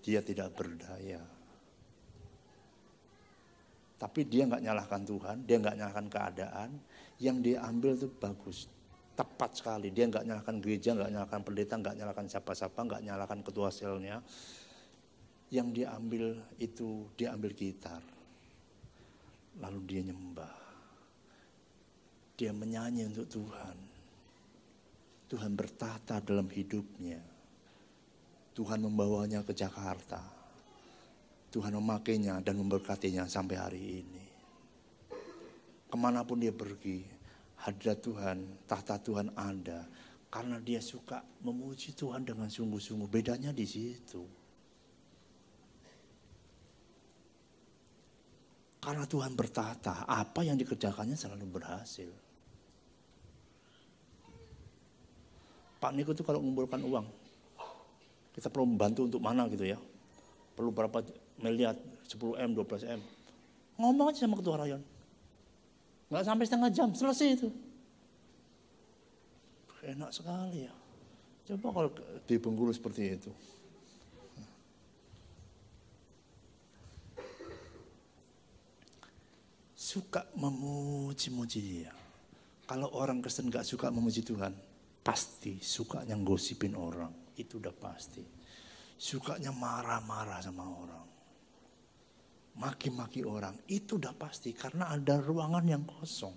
dia 0.00 0.20
tidak 0.24 0.56
berdaya. 0.56 1.20
Tapi 4.00 4.24
dia 4.24 4.48
nggak 4.48 4.64
nyalahkan 4.64 5.02
Tuhan, 5.04 5.36
dia 5.44 5.56
nggak 5.60 5.76
nyalahkan 5.76 6.06
keadaan, 6.08 6.70
yang 7.20 7.44
dia 7.44 7.60
ambil 7.68 7.92
itu 7.92 8.08
bagus, 8.16 8.64
tepat 9.12 9.60
sekali. 9.60 9.92
Dia 9.92 10.08
nggak 10.08 10.24
nyalahkan 10.24 10.56
gereja, 10.64 10.96
nggak 10.96 11.10
nyalahkan 11.12 11.40
pendeta, 11.44 11.74
nggak 11.76 11.94
nyalahkan 12.00 12.26
siapa-siapa, 12.32 12.80
nggak 12.80 13.02
nyalahkan 13.04 13.40
ketua 13.44 13.68
selnya, 13.68 14.24
yang 15.50 15.74
dia 15.74 15.90
ambil 15.98 16.38
itu 16.62 17.10
dia 17.18 17.34
ambil 17.34 17.50
gitar. 17.54 18.02
Lalu 19.58 19.80
dia 19.84 20.00
nyembah. 20.06 20.56
Dia 22.38 22.54
menyanyi 22.54 23.10
untuk 23.10 23.28
Tuhan. 23.28 23.76
Tuhan 25.26 25.52
bertata 25.58 26.22
dalam 26.22 26.46
hidupnya. 26.48 27.20
Tuhan 28.54 28.80
membawanya 28.82 29.42
ke 29.42 29.52
Jakarta. 29.52 30.22
Tuhan 31.50 31.74
memakainya 31.74 32.38
dan 32.46 32.62
memberkatinya 32.62 33.26
sampai 33.26 33.56
hari 33.58 33.82
ini. 34.06 34.24
Ke 35.90 35.96
mana 35.98 36.22
pun 36.22 36.38
dia 36.38 36.54
pergi, 36.54 37.02
hadirat 37.66 37.98
Tuhan, 37.98 38.38
tahta 38.70 39.02
Tuhan 39.02 39.34
ada. 39.34 39.82
Karena 40.30 40.62
dia 40.62 40.78
suka 40.78 41.26
memuji 41.42 41.90
Tuhan 41.90 42.22
dengan 42.22 42.46
sungguh-sungguh. 42.46 43.10
Bedanya 43.10 43.50
di 43.50 43.66
situ. 43.66 44.39
Karena 48.80 49.04
Tuhan 49.04 49.36
bertata, 49.36 50.08
apa 50.08 50.40
yang 50.40 50.56
dikerjakannya 50.56 51.12
selalu 51.12 51.44
berhasil. 51.60 52.08
Pak 55.80 55.92
Niko 55.96 56.16
itu 56.16 56.24
kalau 56.24 56.40
mengumpulkan 56.40 56.80
uang, 56.84 57.06
kita 58.36 58.48
perlu 58.48 58.68
membantu 58.68 59.04
untuk 59.04 59.20
mana 59.20 59.48
gitu 59.52 59.68
ya. 59.68 59.76
Perlu 60.56 60.72
berapa 60.72 61.04
miliar, 61.40 61.76
10 62.08 62.40
M, 62.40 62.50
12 62.56 62.84
M. 62.88 63.00
Ngomong 63.80 64.12
aja 64.12 64.24
sama 64.24 64.36
ketua 64.40 64.60
rayon. 64.60 64.80
Nggak 66.12 66.24
sampai 66.24 66.44
setengah 66.44 66.70
jam, 66.72 66.88
selesai 66.92 67.28
itu. 67.36 67.48
Enak 69.80 70.12
sekali 70.12 70.68
ya. 70.68 70.74
Coba 71.48 71.68
kalau 71.72 71.90
di 72.28 72.36
Bengkulu 72.36 72.72
seperti 72.72 73.16
itu. 73.16 73.32
Suka 79.90 80.22
memuji-muji 80.38 81.58
dia. 81.58 81.90
Kalau 82.62 82.94
orang 82.94 83.18
Kristen 83.18 83.50
gak 83.50 83.66
suka 83.66 83.90
memuji 83.90 84.22
Tuhan, 84.22 84.54
pasti 85.02 85.58
sukanya 85.58 86.14
gosipin 86.22 86.78
orang. 86.78 87.10
Itu 87.34 87.58
udah 87.58 87.74
pasti. 87.74 88.22
Sukanya 88.94 89.50
marah-marah 89.50 90.38
sama 90.38 90.62
orang. 90.62 91.06
Maki-maki 92.54 93.26
orang, 93.26 93.58
itu 93.66 93.98
udah 93.98 94.14
pasti. 94.14 94.54
Karena 94.54 94.94
ada 94.94 95.18
ruangan 95.18 95.66
yang 95.66 95.82
kosong. 95.82 96.36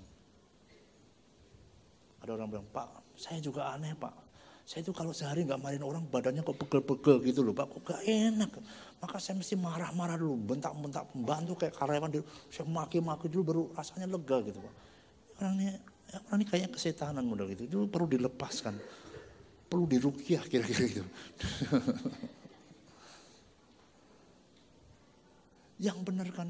Ada 2.26 2.34
orang 2.34 2.50
bilang, 2.50 2.70
Pak, 2.74 3.14
saya 3.14 3.38
juga 3.38 3.70
aneh 3.70 3.94
Pak. 3.94 4.23
Saya 4.64 4.80
itu 4.80 4.96
kalau 4.96 5.12
sehari 5.12 5.44
nggak 5.44 5.60
marin 5.60 5.84
orang 5.84 6.08
badannya 6.08 6.40
kok 6.40 6.56
pegel-pegel 6.56 7.20
gitu 7.28 7.44
loh 7.44 7.52
Pak. 7.52 7.68
Kok 7.68 7.84
gak 7.84 8.02
enak. 8.08 8.52
Maka 9.04 9.20
saya 9.20 9.36
mesti 9.36 9.60
marah-marah 9.60 10.16
dulu. 10.16 10.56
Bentak-bentak 10.56 11.12
pembantu 11.12 11.60
kayak 11.60 11.76
karyawan 11.76 12.08
dulu. 12.08 12.24
Saya 12.48 12.64
maki-maki 12.72 13.28
dulu 13.28 13.44
baru 13.44 13.68
rasanya 13.76 14.08
lega 14.08 14.40
gitu 14.48 14.64
Pak. 14.64 14.74
Orang 15.44 15.60
ini, 15.60 15.68
orang 16.32 16.38
ini 16.40 16.46
kayaknya 16.48 16.72
kesetanan 16.72 17.28
model 17.28 17.52
gitu. 17.52 17.68
Itu 17.68 17.92
perlu 17.92 18.08
dilepaskan. 18.08 18.80
Perlu 19.68 19.84
dirukiah 19.84 20.40
kira-kira 20.48 20.88
gitu. 20.88 21.04
Yang 25.84 25.98
benar 26.08 26.32
kan 26.32 26.48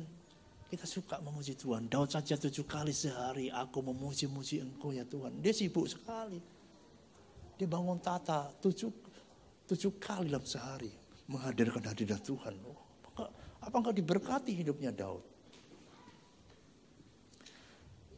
kita 0.70 0.86
suka 0.86 1.18
memuji 1.18 1.58
Tuhan. 1.58 1.90
Daud 1.90 2.14
saja 2.14 2.38
tujuh 2.38 2.70
kali 2.70 2.94
sehari 2.94 3.50
aku 3.50 3.82
memuji-muji 3.82 4.62
engkau 4.62 4.94
ya 4.94 5.02
Tuhan. 5.02 5.42
Dia 5.42 5.50
sibuk 5.50 5.90
sekali. 5.90 6.53
Dia 7.64 7.72
bangun 7.72 7.96
tata 7.96 8.52
tujuh, 8.60 8.92
tujuh 9.72 9.96
kali 9.96 10.28
dalam 10.28 10.44
sehari. 10.44 10.92
Menghadirkan 11.32 11.80
hadirat 11.80 12.20
Tuhan. 12.20 12.60
Oh, 12.60 12.76
apa 13.64 13.76
enggak 13.80 13.96
diberkati 14.04 14.52
hidupnya 14.52 14.92
Daud? 14.92 15.24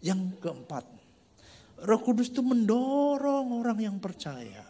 Yang 0.02 0.34
keempat, 0.42 0.90
Roh 1.86 2.02
Kudus 2.02 2.34
itu 2.34 2.42
mendorong 2.42 3.62
orang 3.62 3.86
yang 3.86 4.02
percaya. 4.02 4.66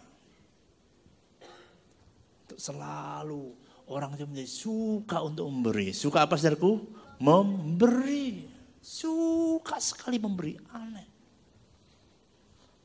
Selalu 2.51 3.55
orang 3.87 4.19
itu 4.19 4.27
menjadi 4.27 4.51
suka 4.51 5.23
untuk 5.23 5.47
memberi. 5.47 5.95
Suka 5.95 6.27
apa 6.27 6.35
saudaraku? 6.35 6.83
Memberi. 7.23 8.43
Suka 8.83 9.79
sekali 9.79 10.19
memberi. 10.19 10.59
Aneh. 10.75 11.14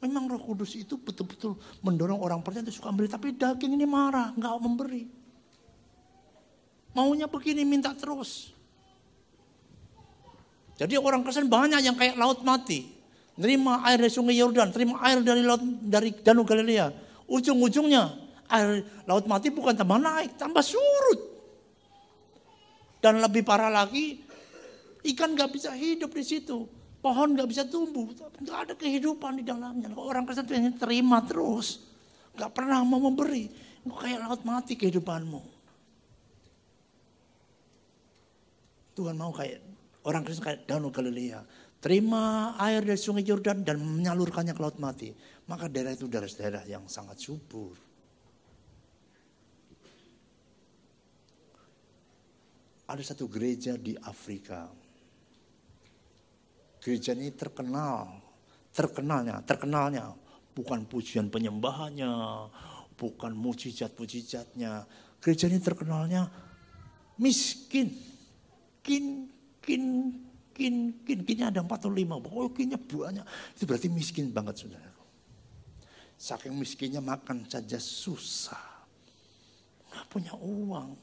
Memang 0.01 0.33
roh 0.33 0.41
kudus 0.41 0.73
itu 0.81 0.97
betul-betul 0.97 1.61
mendorong 1.85 2.21
orang 2.25 2.41
percaya 2.41 2.65
untuk 2.65 2.77
suka 2.77 2.89
memberi. 2.89 3.09
Tapi 3.13 3.37
daging 3.37 3.77
ini 3.77 3.85
marah, 3.85 4.33
nggak 4.33 4.55
memberi. 4.65 5.05
Maunya 6.97 7.29
begini, 7.29 7.63
minta 7.69 7.93
terus. 7.93 8.57
Jadi 10.81 10.97
orang 10.97 11.21
Kristen 11.21 11.53
banyak 11.53 11.85
yang 11.85 11.93
kayak 11.93 12.17
laut 12.17 12.41
mati. 12.41 12.89
Nerima 13.37 13.85
air 13.85 14.01
dari 14.01 14.13
sungai 14.13 14.37
Yordan, 14.41 14.73
terima 14.73 15.01
air 15.05 15.21
dari 15.21 15.45
laut 15.45 15.61
dari 15.85 16.17
Danau 16.17 16.45
Galilea. 16.49 16.89
Ujung-ujungnya 17.29 18.17
air 18.49 18.89
laut 19.05 19.29
mati 19.29 19.53
bukan 19.53 19.77
tambah 19.77 20.01
naik, 20.01 20.41
tambah 20.41 20.65
surut. 20.65 21.21
Dan 23.01 23.21
lebih 23.21 23.45
parah 23.45 23.69
lagi, 23.69 24.25
ikan 25.13 25.37
gak 25.37 25.53
bisa 25.53 25.73
hidup 25.73 26.13
di 26.13 26.25
situ. 26.25 26.80
Pohon 27.01 27.33
nggak 27.33 27.49
bisa 27.49 27.65
tumbuh, 27.65 28.13
nggak 28.13 28.59
ada 28.69 28.75
kehidupan 28.77 29.41
di 29.41 29.45
dalamnya. 29.45 29.89
Orang 29.97 30.29
Kristen 30.29 30.45
itu 30.45 30.53
hanya 30.53 30.73
terima 30.77 31.25
terus, 31.25 31.81
nggak 32.37 32.53
pernah 32.53 32.85
mau 32.85 33.01
memberi. 33.01 33.49
Kok 33.81 33.97
kayak 33.97 34.21
laut 34.21 34.43
mati 34.45 34.77
kehidupanmu. 34.77 35.41
Tuhan 38.93 39.17
mau 39.17 39.33
kayak 39.33 39.65
orang 40.05 40.29
Kristen 40.29 40.45
kayak 40.45 40.69
Danau 40.69 40.93
Galilea, 40.93 41.41
terima 41.81 42.53
air 42.61 42.85
dari 42.85 43.01
sungai 43.01 43.25
Yordan 43.25 43.65
dan 43.65 43.81
menyalurkannya 43.81 44.53
ke 44.53 44.61
laut 44.61 44.77
mati. 44.77 45.09
Maka 45.49 45.73
daerah 45.73 45.97
itu 45.97 46.05
daerah-daerah 46.05 46.69
yang 46.69 46.85
sangat 46.85 47.17
subur. 47.17 47.75
Ada 52.85 53.15
satu 53.17 53.25
gereja 53.25 53.81
di 53.81 53.97
Afrika. 53.97 54.69
Gereja 56.81 57.13
ini 57.13 57.29
terkenal, 57.37 58.25
terkenalnya, 58.73 59.45
terkenalnya 59.45 60.17
bukan 60.57 60.89
pujian 60.89 61.29
penyembahannya, 61.29 62.13
bukan 62.97 63.33
mujizat-mujizatnya. 63.37 64.85
Gereja 65.21 65.49
ini 65.49 65.61
terkenalnya 65.61 66.29
miskin. 67.21 67.93
Kin, 68.81 69.29
kin, 69.61 69.85
kin, 70.57 70.75
kin, 71.05 71.19
kinnya 71.21 71.53
ada 71.53 71.61
empat 71.61 71.85
atau 71.85 71.93
lima. 71.93 72.17
Oh 72.17 72.49
kinnya 72.49 72.81
banyak. 72.81 73.25
Itu 73.57 73.69
berarti 73.69 73.93
miskin 73.93 74.33
banget 74.33 74.65
saudara. 74.65 74.89
Saking 76.21 76.53
miskinnya 76.57 77.01
makan 77.01 77.49
saja 77.49 77.81
susah. 77.81 78.85
Nggak 79.93 80.07
punya 80.13 80.33
uang. 80.37 80.97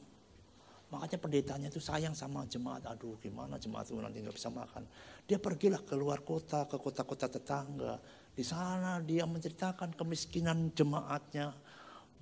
Makanya 0.87 1.17
pendetanya 1.19 1.67
itu 1.67 1.81
sayang 1.81 2.13
sama 2.13 2.45
jemaat. 2.45 2.85
Aduh 2.85 3.17
gimana 3.17 3.57
jemaat 3.57 3.89
itu 3.89 3.97
nanti 3.97 4.21
nggak 4.21 4.37
bisa 4.37 4.49
makan. 4.53 4.85
Dia 5.27 5.37
pergilah 5.37 5.83
keluar 5.83 6.23
kota, 6.23 6.63
ke 6.65 6.79
kota-kota 6.79 7.27
tetangga. 7.27 7.99
Di 8.31 8.41
sana 8.47 9.03
dia 9.03 9.27
menceritakan 9.27 9.91
kemiskinan 9.93 10.71
jemaatnya 10.71 11.51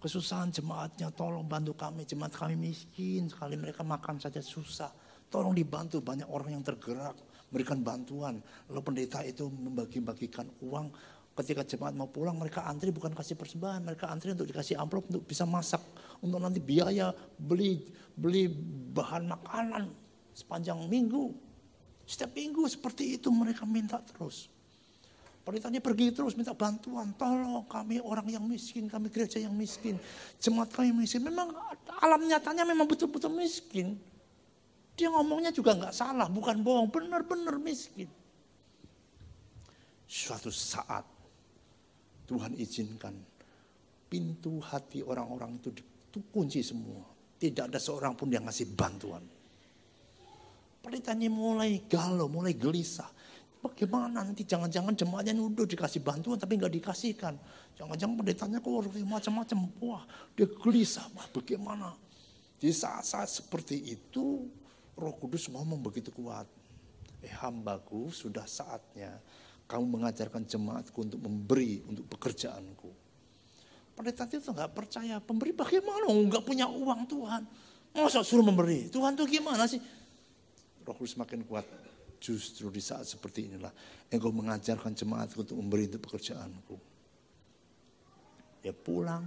kesusahan 0.05 0.53
jemaatnya, 0.53 1.09
tolong 1.09 1.49
bantu 1.49 1.73
kami, 1.73 2.05
jemaat 2.05 2.37
kami 2.37 2.53
miskin 2.53 3.25
sekali, 3.25 3.57
mereka 3.57 3.81
makan 3.81 4.21
saja 4.21 4.37
susah. 4.37 4.93
Tolong 5.33 5.57
dibantu, 5.57 5.97
banyak 5.97 6.29
orang 6.29 6.53
yang 6.53 6.61
tergerak, 6.61 7.17
memberikan 7.49 7.81
bantuan. 7.81 8.37
Lalu 8.69 8.81
pendeta 8.85 9.25
itu 9.25 9.49
membagi-bagikan 9.49 10.45
uang, 10.61 10.93
ketika 11.33 11.65
jemaat 11.65 11.97
mau 11.97 12.05
pulang 12.05 12.37
mereka 12.37 12.69
antri 12.69 12.93
bukan 12.93 13.17
kasih 13.17 13.33
persembahan, 13.33 13.81
mereka 13.81 14.05
antri 14.13 14.29
untuk 14.37 14.45
dikasih 14.45 14.77
amplop 14.77 15.09
untuk 15.09 15.25
bisa 15.25 15.41
masak, 15.49 15.81
untuk 16.21 16.37
nanti 16.37 16.61
biaya 16.61 17.09
beli 17.41 17.81
beli 18.13 18.45
bahan 18.93 19.25
makanan 19.25 19.89
sepanjang 20.37 20.85
minggu. 20.85 21.33
Setiap 22.05 22.37
minggu 22.37 22.61
seperti 22.69 23.17
itu 23.17 23.33
mereka 23.33 23.65
minta 23.65 23.97
terus. 23.97 24.47
Pendetanya 25.45 25.77
pergi 25.77 26.09
terus 26.09 26.33
minta 26.33 26.57
bantuan. 26.57 27.13
Tolong 27.13 27.65
kami 27.69 28.01
orang 28.01 28.25
yang 28.29 28.45
miskin, 28.45 28.89
kami 28.89 29.13
gereja 29.13 29.37
yang 29.37 29.53
miskin. 29.53 29.97
Jemaat 30.41 30.73
kami 30.73 30.89
miskin. 30.93 31.21
Memang 31.21 31.53
alam 32.01 32.21
nyatanya 32.25 32.65
memang 32.65 32.89
betul-betul 32.89 33.29
miskin. 33.33 33.97
Dia 34.97 35.11
ngomongnya 35.13 35.53
juga 35.53 35.77
nggak 35.77 35.93
salah, 35.93 36.25
bukan 36.29 36.65
bohong. 36.65 36.89
Benar-benar 36.89 37.61
miskin. 37.61 38.09
Suatu 40.05 40.49
saat 40.49 41.05
Tuhan 42.25 42.57
izinkan 42.57 43.13
pintu 44.09 44.57
hati 44.61 45.05
orang-orang 45.05 45.61
itu 45.61 45.69
dikunci 46.09 46.65
semua. 46.65 47.05
Tidak 47.37 47.69
ada 47.69 47.77
seorang 47.77 48.17
pun 48.17 48.33
yang 48.33 48.49
ngasih 48.49 48.73
bantuan. 48.73 49.21
Pendetanya 50.85 51.33
mulai 51.33 51.81
galau, 51.89 52.29
mulai 52.29 52.53
gelisah. 52.53 53.09
Bagaimana 53.57 54.21
nanti 54.21 54.45
jangan-jangan 54.45 54.93
jemaatnya 54.93 55.33
udah 55.41 55.65
dikasih 55.65 56.05
bantuan 56.05 56.37
tapi 56.37 56.61
nggak 56.61 56.69
dikasihkan. 56.77 57.33
Jangan-jangan 57.73 58.13
pendetanya 58.21 58.61
kok 58.61 58.69
macam-macam. 58.93 59.57
Wah 59.81 60.05
dia 60.37 60.45
gelisah. 60.45 61.09
Wah 61.17 61.25
bagaimana. 61.33 61.97
Di 62.61 62.69
saat-saat 62.69 63.25
seperti 63.25 63.97
itu 63.97 64.45
roh 64.93 65.13
kudus 65.17 65.49
ngomong 65.49 65.81
begitu 65.81 66.13
kuat. 66.13 66.45
Eh 67.25 67.33
hambaku 67.41 68.13
sudah 68.13 68.45
saatnya 68.45 69.17
kamu 69.65 69.97
mengajarkan 69.97 70.45
jemaatku 70.45 71.01
untuk 71.01 71.25
memberi 71.25 71.81
untuk 71.89 72.05
pekerjaanku. 72.05 72.93
Pendeta 73.97 74.29
itu 74.29 74.53
nggak 74.53 74.71
percaya. 74.77 75.17
Pemberi 75.17 75.49
bagaimana? 75.57 76.05
Nggak 76.13 76.45
punya 76.45 76.69
uang 76.69 77.09
Tuhan. 77.09 77.41
Masa 77.97 78.21
suruh 78.21 78.45
memberi? 78.45 78.93
Tuhan 78.93 79.17
tuh 79.17 79.25
gimana 79.25 79.65
sih? 79.65 79.81
Roh 80.85 80.95
Kudus 80.95 81.17
makin 81.17 81.41
kuat. 81.43 81.65
Justru 82.15 82.71
di 82.71 82.79
saat 82.79 83.05
seperti 83.05 83.51
inilah 83.51 83.69
engkau 84.09 84.31
mengajarkan 84.31 84.95
jemaat 84.95 85.35
untuk 85.35 85.59
memberi 85.59 85.85
untuk 85.91 86.09
pekerjaanku. 86.09 86.77
Dia 88.63 88.73
pulang 88.73 89.25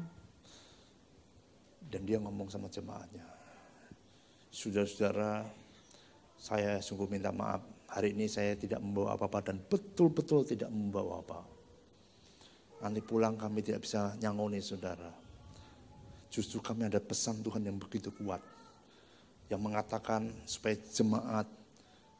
dan 1.84 2.02
dia 2.02 2.18
ngomong 2.18 2.50
sama 2.50 2.66
jemaatnya. 2.72 3.22
Saudara-saudara, 4.50 5.46
saya 6.34 6.82
sungguh 6.82 7.06
minta 7.06 7.30
maaf. 7.30 7.62
Hari 7.88 8.12
ini 8.12 8.26
saya 8.26 8.59
tidak 8.59 8.82
membawa 8.82 9.14
apa-apa 9.14 9.52
dan 9.52 9.62
betul-betul 9.62 10.44
tidak 10.44 10.68
membawa 10.68 11.22
apa. 11.22 11.40
Nanti 12.82 13.00
pulang 13.02 13.38
kami 13.38 13.62
tidak 13.62 13.86
bisa 13.86 14.14
nyangoni 14.18 14.59
saudara. 14.59 15.09
Justru 16.28 16.61
kami 16.61 16.86
ada 16.86 17.00
pesan 17.00 17.40
Tuhan 17.40 17.64
yang 17.64 17.80
begitu 17.80 18.12
kuat. 18.12 18.57
Yang 19.49 19.61
mengatakan 19.64 20.28
supaya 20.44 20.76
jemaat 20.76 21.49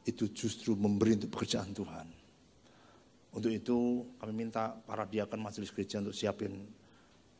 itu 0.09 0.29
justru 0.33 0.73
memberi 0.73 1.17
untuk 1.21 1.37
pekerjaan 1.37 1.69
Tuhan. 1.71 2.07
Untuk 3.29 3.53
itu 3.53 4.09
kami 4.17 4.33
minta 4.33 4.73
para 4.73 5.05
diakan 5.05 5.37
majelis 5.45 5.69
gereja 5.69 6.01
untuk 6.01 6.17
siapin 6.17 6.65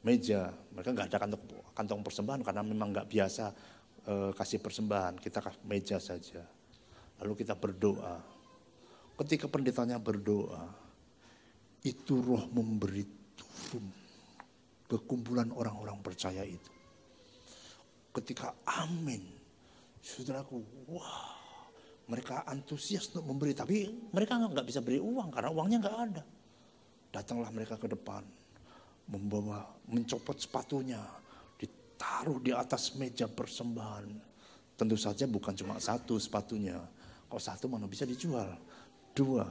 meja. 0.05 0.53
Mereka 0.73 0.93
nggak 0.93 1.07
ada 1.09 1.17
kantong, 1.17 1.43
kantong 1.73 2.01
persembahan 2.05 2.41
karena 2.45 2.61
memang 2.61 2.93
nggak 2.93 3.09
biasa 3.09 3.45
e, 4.05 4.13
kasih 4.37 4.61
persembahan. 4.61 5.17
Kita 5.17 5.41
kasih 5.41 5.65
meja 5.65 5.97
saja. 5.97 6.45
Lalu 7.25 7.33
kita 7.41 7.57
berdoa. 7.57 8.21
Ketika 9.17 9.49
pendetanya 9.49 9.97
berdoa, 9.97 10.69
itu 11.83 12.13
roh 12.21 12.45
memberi 12.53 13.03
turun 13.35 13.85
ke 14.89 14.97
kumpulan 15.05 15.49
orang-orang 15.51 15.99
percaya 16.05 16.45
itu. 16.45 16.71
Ketika 18.09 18.55
amin, 18.65 19.38
saudaraku, 20.01 20.63
wah 20.87 21.39
mereka 22.09 22.41
antusias 22.49 23.05
untuk 23.13 23.29
memberi, 23.29 23.53
tapi 23.53 23.85
mereka 24.09 24.41
nggak 24.41 24.65
bisa 24.65 24.81
beri 24.81 24.97
uang 24.97 25.29
karena 25.29 25.49
uangnya 25.53 25.77
nggak 25.85 25.97
ada. 26.09 26.23
Datanglah 27.13 27.53
mereka 27.53 27.77
ke 27.77 27.85
depan, 27.85 28.25
membawa, 29.09 29.69
mencopot 29.85 30.37
sepatunya, 30.37 31.01
ditaruh 31.61 32.41
di 32.41 32.49
atas 32.49 32.97
meja 32.97 33.29
persembahan. 33.29 34.09
Tentu 34.73 34.97
saja 34.97 35.29
bukan 35.29 35.53
cuma 35.53 35.77
satu 35.77 36.17
sepatunya. 36.17 36.81
Kalau 37.29 37.41
satu 37.41 37.69
mana 37.69 37.85
bisa 37.85 38.09
dijual? 38.09 38.57
Dua, 39.13 39.45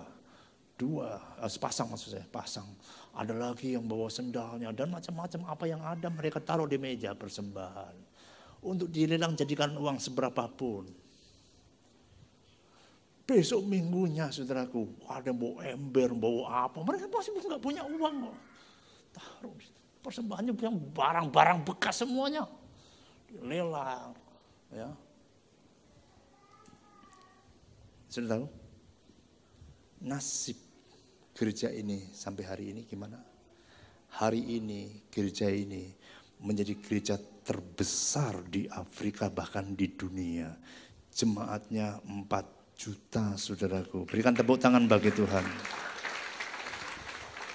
dua, 0.75 1.39
eh, 1.39 1.51
sepasang 1.51 1.91
maksud 1.91 2.19
saya, 2.19 2.27
pasang. 2.27 2.67
Ada 3.15 3.35
lagi 3.35 3.75
yang 3.75 3.87
bawa 3.87 4.11
sendalnya 4.11 4.75
dan 4.75 4.91
macam-macam 4.91 5.41
apa 5.47 5.65
yang 5.67 5.83
ada 5.83 6.11
mereka 6.11 6.43
taruh 6.43 6.67
di 6.67 6.79
meja 6.79 7.15
persembahan. 7.15 8.08
Untuk 8.59 8.91
dilelang 8.91 9.39
jadikan 9.39 9.75
uang 9.79 10.03
seberapapun. 10.03 10.91
Besok 13.29 13.61
minggunya 13.69 14.33
saudaraku, 14.33 14.89
ada 15.05 15.37
bawa 15.37 15.61
ember, 15.69 16.17
bawa 16.17 16.65
apa. 16.65 16.81
Mereka 16.81 17.13
pasti 17.13 17.31
nggak 17.37 17.61
punya 17.61 17.85
uang 17.85 18.15
kok. 18.25 18.37
Taruh 19.13 19.53
persembahannya 20.01 20.57
yang 20.57 20.81
barang-barang 20.97 21.59
bekas 21.69 22.01
semuanya. 22.01 22.49
Lelang. 23.45 24.17
Ya. 24.73 24.89
Sudah 28.09 28.29
tahu? 28.41 28.47
Nasib 30.09 30.57
gereja 31.37 31.69
ini 31.69 32.09
sampai 32.17 32.49
hari 32.49 32.65
ini 32.73 32.89
gimana? 32.89 33.21
Hari 34.17 34.41
ini 34.41 35.05
gereja 35.13 35.53
ini 35.53 35.93
menjadi 36.41 36.73
gereja 36.81 37.21
terbesar 37.49 38.45
di 38.45 38.69
Afrika 38.69 39.33
bahkan 39.33 39.73
di 39.73 39.97
dunia. 39.97 40.53
Jemaatnya 41.09 41.97
empat 42.05 42.77
juta 42.77 43.33
saudaraku. 43.41 44.05
Berikan 44.05 44.37
tepuk 44.37 44.61
tangan 44.61 44.85
bagi 44.85 45.09
Tuhan. 45.09 45.41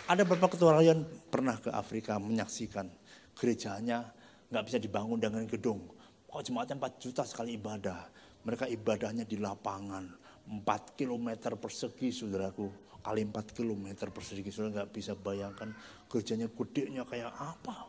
Ada 0.09 0.25
beberapa 0.25 0.49
ketua 0.49 0.81
yang 0.81 1.05
pernah 1.29 1.61
ke 1.61 1.69
Afrika 1.69 2.17
menyaksikan 2.17 2.89
gerejanya 3.37 4.09
nggak 4.49 4.65
bisa 4.65 4.77
dibangun 4.81 5.21
dengan 5.21 5.45
gedung. 5.45 5.85
Kok 6.25 6.41
jemaatnya 6.41 6.81
4 6.81 6.97
juta 6.97 7.21
sekali 7.29 7.53
ibadah. 7.53 8.09
Mereka 8.49 8.65
ibadahnya 8.73 9.29
di 9.29 9.37
lapangan. 9.37 10.09
4 10.49 10.97
km 10.97 11.53
persegi 11.61 12.09
saudaraku. 12.09 12.97
Kali 13.05 13.21
4 13.29 13.53
km 13.53 14.09
persegi. 14.09 14.49
Saudara 14.49 14.81
nggak 14.81 14.91
bisa 14.91 15.13
bayangkan 15.13 15.69
gerejanya 16.09 16.49
gedenya 16.49 17.05
kayak 17.05 17.31
apa. 17.37 17.85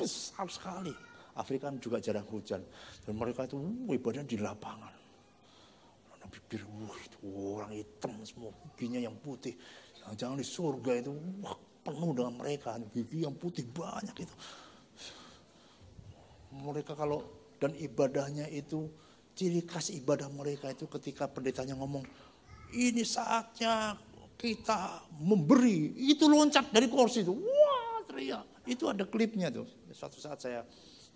Besar 0.00 0.48
sekali. 0.48 1.15
Afrika 1.36 1.68
juga 1.76 2.00
jarang 2.00 2.26
hujan. 2.28 2.64
Dan 3.04 3.14
mereka 3.16 3.44
itu 3.44 3.60
uh, 3.60 3.92
ibadahnya 3.92 4.28
di 4.28 4.40
lapangan 4.40 4.96
bibir 6.26 6.66
wah 6.82 6.98
itu 7.00 7.18
orang 7.54 7.70
hitam 7.70 8.12
semua 8.26 8.50
giginya 8.74 9.06
yang 9.06 9.16
putih 9.22 9.54
jangan 10.18 10.34
di 10.34 10.46
surga 10.46 11.06
itu 11.06 11.14
wah 11.38 11.54
penuh 11.86 12.10
dengan 12.18 12.34
mereka 12.34 12.78
gigi 12.90 13.22
yang 13.22 13.34
putih 13.38 13.62
banyak 13.62 14.26
itu 14.26 14.34
mereka 16.66 16.98
kalau 16.98 17.22
dan 17.62 17.72
ibadahnya 17.78 18.50
itu 18.50 18.90
ciri 19.38 19.64
khas 19.64 19.94
ibadah 19.94 20.26
mereka 20.28 20.72
itu 20.74 20.90
ketika 20.90 21.30
pendetanya 21.30 21.78
ngomong 21.78 22.04
ini 22.74 23.06
saatnya 23.06 23.94
kita 24.36 25.06
memberi. 25.22 25.96
Itu 25.96 26.28
loncat 26.28 26.68
dari 26.68 26.90
kursi 26.92 27.24
itu. 27.24 27.32
Wah, 27.32 28.04
teriak. 28.04 28.66
Itu 28.68 28.90
ada 28.90 29.08
klipnya 29.08 29.48
tuh. 29.48 29.64
Suatu 29.94 30.20
saat 30.20 30.42
saya 30.42 30.60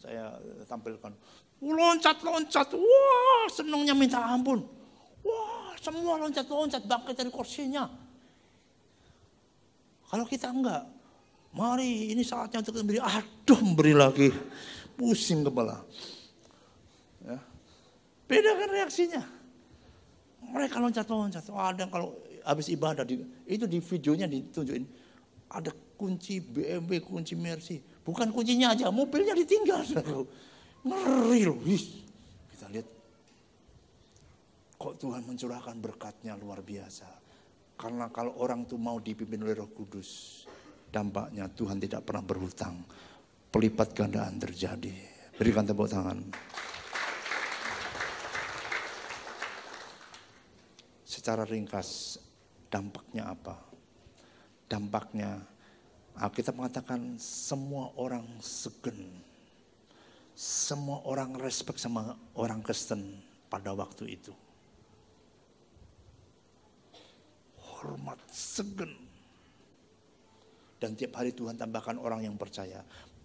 saya 0.00 0.40
tampilkan. 0.64 1.12
Loncat-loncat. 1.60 2.72
Wah, 2.72 3.44
senangnya 3.52 3.92
minta 3.92 4.24
ampun. 4.24 4.64
Wah, 5.20 5.76
semua 5.76 6.16
loncat-loncat 6.16 6.88
bangkit 6.88 7.14
dari 7.20 7.28
kursinya. 7.28 7.84
Kalau 10.08 10.24
kita 10.24 10.50
enggak, 10.50 10.88
mari 11.52 12.10
ini 12.10 12.24
saatnya 12.24 12.64
untuk 12.64 12.80
memberi. 12.80 12.98
Aduh, 12.98 13.60
memberi 13.60 13.92
lagi. 13.92 14.28
Pusing 14.96 15.44
kepala. 15.44 15.84
Ya. 17.22 17.38
Beda 18.24 18.56
kan 18.56 18.68
reaksinya. 18.72 19.22
Mereka 20.40 20.80
loncat-loncat. 20.80 21.44
Ada 21.44 21.84
kalau 21.92 22.16
habis 22.40 22.72
ibadah 22.72 23.04
itu 23.44 23.68
di 23.68 23.78
videonya 23.84 24.24
ditunjukin 24.24 24.88
ada 25.50 25.74
kunci 25.98 26.38
BMW, 26.38 27.02
kunci 27.02 27.34
Mercy. 27.34 27.82
Bukan 28.00 28.32
kuncinya 28.32 28.72
aja, 28.72 28.88
mobilnya 28.88 29.36
ditinggal. 29.36 29.84
Ngeri 30.86 31.40
loh. 31.44 31.60
Kita 32.50 32.66
lihat 32.72 32.88
kok 34.80 34.94
Tuhan 34.96 35.22
mencurahkan 35.28 35.76
berkatnya 35.78 36.34
luar 36.40 36.64
biasa. 36.64 37.08
Karena 37.76 38.08
kalau 38.12 38.36
orang 38.40 38.64
tuh 38.68 38.76
mau 38.76 39.00
dipimpin 39.00 39.40
oleh 39.40 39.56
Roh 39.56 39.72
Kudus, 39.72 40.42
dampaknya 40.88 41.48
Tuhan 41.48 41.80
tidak 41.80 42.04
pernah 42.04 42.24
berhutang. 42.24 42.76
Pelipat 43.50 43.92
gandaan 43.92 44.36
terjadi. 44.40 44.92
Berikan 45.36 45.64
tepuk 45.64 45.88
tangan. 45.88 46.20
Secara 51.04 51.44
ringkas, 51.44 52.20
Dampaknya 52.70 53.34
apa? 53.34 53.58
Dampaknya 54.70 55.42
Alkitab 56.18 56.58
mengatakan 56.58 57.20
semua 57.20 57.94
orang 57.94 58.26
segen. 58.42 59.10
Semua 60.34 61.04
orang 61.04 61.36
respect 61.36 61.78
sama 61.78 62.16
orang 62.34 62.64
Kristen 62.64 63.20
pada 63.52 63.76
waktu 63.76 64.16
itu. 64.16 64.32
Hormat 67.60 68.18
segen. 68.30 68.94
Dan 70.80 70.96
tiap 70.96 71.20
hari 71.20 71.36
Tuhan 71.36 71.60
tambahkan 71.60 72.00
orang 72.00 72.24
yang 72.24 72.40
percaya. 72.40 72.80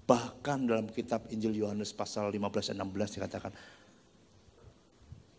Bahkan 0.05 0.67
dalam 0.67 0.91
kitab 0.91 1.25
Injil 1.31 1.65
Yohanes 1.65 1.95
pasal 1.95 2.29
15 2.29 2.75
dan 2.75 2.83
16 2.83 3.15
dikatakan, 3.15 3.53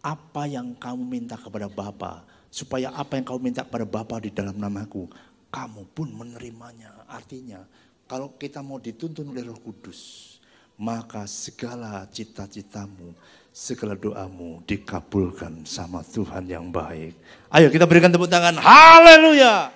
apa 0.07 0.43
yang 0.47 0.75
kamu 0.79 1.03
minta 1.03 1.35
kepada 1.35 1.67
Bapa 1.67 2.23
supaya 2.47 2.95
apa 2.95 3.19
yang 3.19 3.27
kau 3.27 3.43
minta 3.43 3.67
kepada 3.67 3.83
Bapa 3.83 4.23
di 4.23 4.31
dalam 4.31 4.55
namaku, 4.55 5.11
kamu 5.53 5.85
pun 5.93 6.09
menerimanya. 6.11 6.93
Artinya, 7.07 7.63
kalau 8.09 8.33
kita 8.39 8.65
mau 8.65 8.81
dituntun 8.81 9.29
oleh 9.35 9.45
Roh 9.45 9.61
Kudus, 9.61 10.37
maka 10.81 11.25
segala 11.29 12.05
cita-citamu, 12.09 13.13
segala 13.53 13.97
doamu 13.97 14.61
dikabulkan 14.65 15.65
sama 15.69 16.05
Tuhan 16.05 16.49
yang 16.49 16.69
baik. 16.69 17.17
Ayo 17.53 17.69
kita 17.69 17.89
berikan 17.89 18.13
tepuk 18.13 18.29
tangan. 18.29 18.61
Haleluya! 18.61 19.76